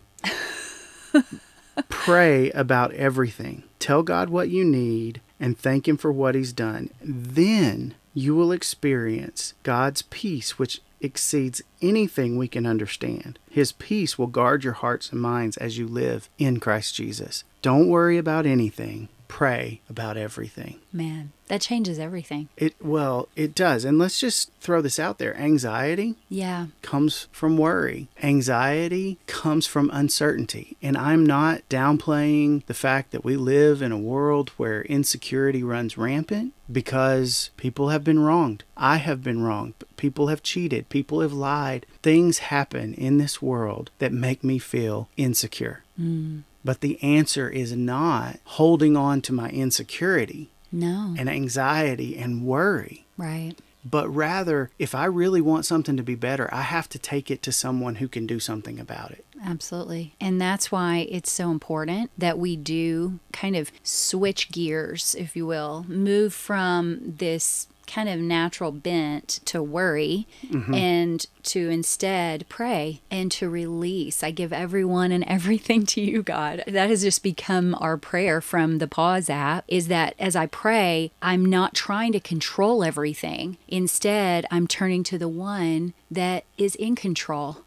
Pray 1.89 2.51
about 2.51 2.93
everything. 2.93 3.63
Tell 3.79 4.03
God 4.03 4.29
what 4.29 4.49
you 4.49 4.63
need 4.63 5.21
and 5.39 5.57
thank 5.57 5.87
Him 5.87 5.97
for 5.97 6.11
what 6.11 6.35
He's 6.35 6.53
done. 6.53 6.89
Then 7.01 7.95
you 8.15 8.33
will 8.33 8.51
experience 8.53 9.53
God's 9.61 10.01
peace, 10.03 10.57
which 10.57 10.81
exceeds 11.01 11.61
anything 11.81 12.37
we 12.37 12.47
can 12.47 12.65
understand. 12.65 13.37
His 13.49 13.73
peace 13.73 14.17
will 14.17 14.27
guard 14.27 14.63
your 14.63 14.73
hearts 14.73 15.11
and 15.11 15.21
minds 15.21 15.57
as 15.57 15.77
you 15.77 15.85
live 15.85 16.29
in 16.39 16.59
Christ 16.59 16.95
Jesus. 16.95 17.43
Don't 17.61 17.89
worry 17.89 18.17
about 18.17 18.45
anything. 18.45 19.09
Pray 19.27 19.81
about 19.89 20.15
everything. 20.15 20.79
Man, 20.93 21.33
that 21.47 21.61
changes 21.61 21.99
everything. 21.99 22.49
It 22.57 22.75
well, 22.81 23.27
it 23.35 23.53
does. 23.53 23.85
And 23.85 23.99
let's 23.99 24.19
just 24.19 24.51
throw 24.59 24.81
this 24.81 24.99
out 24.99 25.17
there. 25.19 25.35
Anxiety 25.37 26.15
Yeah. 26.29 26.67
comes 26.81 27.27
from 27.31 27.57
worry. 27.57 28.07
Anxiety 28.23 29.17
comes 29.27 29.67
from 29.67 29.89
uncertainty. 29.93 30.75
And 30.81 30.97
I'm 30.97 31.25
not 31.25 31.61
downplaying 31.69 32.65
the 32.65 32.73
fact 32.73 33.11
that 33.11 33.23
we 33.23 33.35
live 33.35 33.81
in 33.81 33.91
a 33.91 33.97
world 33.97 34.49
where 34.57 34.81
insecurity 34.83 35.61
runs 35.63 35.97
rampant 35.97 36.53
because 36.71 37.51
people 37.57 37.89
have 37.89 38.03
been 38.03 38.19
wronged. 38.19 38.63
I 38.75 38.97
have 38.97 39.23
been 39.23 39.41
wronged. 39.43 39.75
People 39.97 40.27
have 40.27 40.41
cheated. 40.43 40.89
People 40.89 41.21
have 41.21 41.33
lied. 41.33 41.85
Things 42.01 42.39
happen 42.39 42.93
in 42.95 43.17
this 43.17 43.41
world 43.41 43.91
that 43.99 44.11
make 44.11 44.43
me 44.43 44.57
feel 44.57 45.09
insecure. 45.15 45.83
Mm. 45.99 46.41
But 46.63 46.81
the 46.81 47.01
answer 47.03 47.47
is 47.49 47.73
not 47.73 48.39
holding 48.45 48.97
on 48.97 49.21
to 49.21 49.33
my 49.33 49.49
insecurity 49.49 50.49
No. 50.75 51.15
and 51.17 51.29
anxiety 51.29 52.17
and 52.17 52.43
worry 52.45 53.05
Right. 53.17 53.53
but 53.83 54.07
rather 54.09 54.69
if 54.77 54.93
i 54.93 55.05
really 55.05 55.41
want 55.41 55.65
something 55.65 55.95
to 55.97 56.03
be 56.03 56.15
better 56.15 56.49
i 56.53 56.61
have 56.63 56.89
to 56.89 56.99
take 56.99 57.31
it 57.31 57.41
to 57.43 57.51
someone 57.51 57.95
who 57.95 58.07
can 58.07 58.27
do 58.27 58.39
something 58.39 58.79
about 58.79 59.11
it 59.11 59.25
Absolutely. 59.43 60.15
And 60.19 60.39
that's 60.39 60.71
why 60.71 61.07
it's 61.09 61.31
so 61.31 61.51
important 61.51 62.11
that 62.17 62.37
we 62.37 62.55
do 62.55 63.19
kind 63.31 63.55
of 63.55 63.71
switch 63.83 64.51
gears, 64.51 65.15
if 65.17 65.35
you 65.35 65.45
will, 65.45 65.85
move 65.87 66.33
from 66.33 66.99
this 67.17 67.67
kind 67.87 68.09
of 68.09 68.19
natural 68.19 68.71
bent 68.71 69.39
to 69.45 69.61
worry 69.61 70.27
mm-hmm. 70.47 70.73
and 70.73 71.27
to 71.43 71.69
instead 71.69 72.47
pray 72.49 73.01
and 73.11 73.31
to 73.31 73.49
release. 73.49 74.23
I 74.23 74.31
give 74.31 74.51
everyone 74.51 75.11
and 75.11 75.23
everything 75.25 75.85
to 75.87 76.01
you, 76.01 76.23
God. 76.23 76.63
That 76.67 76.89
has 76.89 77.03
just 77.03 77.23
become 77.23 77.75
our 77.79 77.97
prayer 77.97 78.41
from 78.41 78.79
the 78.79 78.87
Pause 78.87 79.29
app 79.29 79.65
is 79.67 79.87
that 79.87 80.15
as 80.19 80.35
I 80.35 80.47
pray, 80.47 81.11
I'm 81.21 81.45
not 81.45 81.73
trying 81.73 82.11
to 82.13 82.19
control 82.19 82.83
everything. 82.83 83.57
Instead, 83.67 84.45
I'm 84.49 84.67
turning 84.67 85.03
to 85.03 85.17
the 85.17 85.29
one 85.29 85.93
that 86.09 86.45
is 86.57 86.75
in 86.75 86.95
control. 86.95 87.64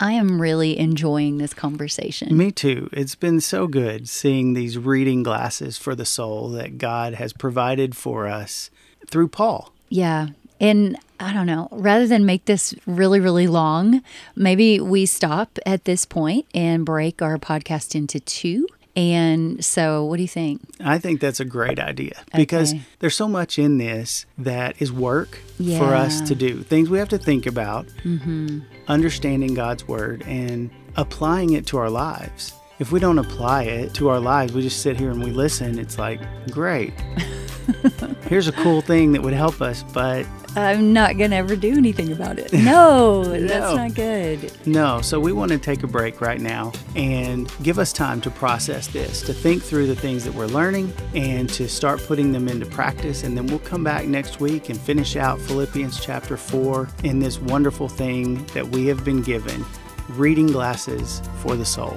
I 0.00 0.12
am 0.12 0.40
really 0.40 0.78
enjoying 0.78 1.38
this 1.38 1.54
conversation. 1.54 2.36
Me 2.36 2.52
too. 2.52 2.88
It's 2.92 3.14
been 3.16 3.40
so 3.40 3.66
good 3.66 4.08
seeing 4.08 4.54
these 4.54 4.78
reading 4.78 5.22
glasses 5.22 5.76
for 5.76 5.94
the 5.94 6.04
soul 6.04 6.50
that 6.50 6.78
God 6.78 7.14
has 7.14 7.32
provided 7.32 7.96
for 7.96 8.26
us 8.28 8.70
through 9.08 9.28
Paul. 9.28 9.72
Yeah. 9.88 10.28
And 10.60 10.96
I 11.20 11.32
don't 11.32 11.46
know, 11.46 11.68
rather 11.70 12.06
than 12.06 12.26
make 12.26 12.44
this 12.44 12.74
really, 12.86 13.20
really 13.20 13.46
long, 13.46 14.02
maybe 14.36 14.80
we 14.80 15.06
stop 15.06 15.58
at 15.66 15.84
this 15.84 16.04
point 16.04 16.46
and 16.54 16.84
break 16.84 17.22
our 17.22 17.38
podcast 17.38 17.94
into 17.94 18.20
two. 18.20 18.66
And 18.98 19.64
so, 19.64 20.04
what 20.04 20.16
do 20.16 20.22
you 20.22 20.28
think? 20.28 20.60
I 20.80 20.98
think 20.98 21.20
that's 21.20 21.38
a 21.38 21.44
great 21.44 21.78
idea 21.78 22.14
because 22.34 22.72
Okay. 22.72 22.82
there's 22.98 23.14
so 23.14 23.28
much 23.28 23.56
in 23.56 23.78
this 23.78 24.26
that 24.36 24.74
is 24.82 24.90
work 24.92 25.38
for 25.56 25.94
us 25.94 26.20
to 26.22 26.34
do. 26.34 26.62
Things 26.64 26.90
we 26.90 26.98
have 26.98 27.08
to 27.10 27.18
think 27.18 27.46
about, 27.46 27.86
mm-hmm. 28.02 28.58
understanding 28.88 29.54
God's 29.54 29.86
word 29.86 30.24
and 30.26 30.68
applying 30.96 31.52
it 31.52 31.64
to 31.66 31.78
our 31.78 31.88
lives. 31.90 32.52
If 32.80 32.90
we 32.90 32.98
don't 32.98 33.18
apply 33.20 33.64
it 33.64 33.94
to 33.94 34.08
our 34.08 34.18
lives, 34.18 34.52
we 34.52 34.62
just 34.62 34.82
sit 34.82 34.96
here 34.98 35.10
and 35.12 35.22
we 35.22 35.30
listen. 35.30 35.78
It's 35.78 35.96
like, 35.96 36.20
great. 36.50 36.92
Here's 38.28 38.48
a 38.48 38.52
cool 38.52 38.80
thing 38.80 39.12
that 39.12 39.22
would 39.22 39.32
help 39.32 39.60
us, 39.62 39.84
but 39.94 40.26
I'm 40.62 40.92
not 40.92 41.16
going 41.16 41.30
to 41.30 41.36
ever 41.36 41.56
do 41.56 41.72
anything 41.76 42.12
about 42.12 42.38
it. 42.38 42.52
No, 42.68 43.24
that's 43.24 43.74
not 43.74 43.94
good. 43.94 44.52
No, 44.66 45.00
so 45.00 45.18
we 45.18 45.32
want 45.32 45.52
to 45.52 45.58
take 45.58 45.84
a 45.84 45.86
break 45.86 46.20
right 46.20 46.40
now 46.40 46.72
and 46.96 47.50
give 47.62 47.78
us 47.78 47.92
time 47.92 48.20
to 48.22 48.30
process 48.30 48.88
this, 48.88 49.22
to 49.22 49.32
think 49.32 49.62
through 49.62 49.86
the 49.86 49.96
things 49.96 50.24
that 50.24 50.34
we're 50.34 50.46
learning 50.46 50.92
and 51.14 51.48
to 51.50 51.66
start 51.68 52.02
putting 52.06 52.32
them 52.32 52.46
into 52.46 52.66
practice. 52.66 53.22
And 53.22 53.36
then 53.36 53.46
we'll 53.46 53.60
come 53.60 53.82
back 53.82 54.06
next 54.06 54.40
week 54.40 54.68
and 54.68 54.78
finish 54.78 55.16
out 55.16 55.40
Philippians 55.40 56.00
chapter 56.00 56.36
4 56.36 56.88
in 57.04 57.20
this 57.20 57.38
wonderful 57.40 57.88
thing 57.88 58.44
that 58.46 58.66
we 58.68 58.86
have 58.86 59.04
been 59.04 59.22
given 59.22 59.64
reading 60.10 60.48
glasses 60.48 61.22
for 61.38 61.54
the 61.56 61.64
soul. 61.64 61.96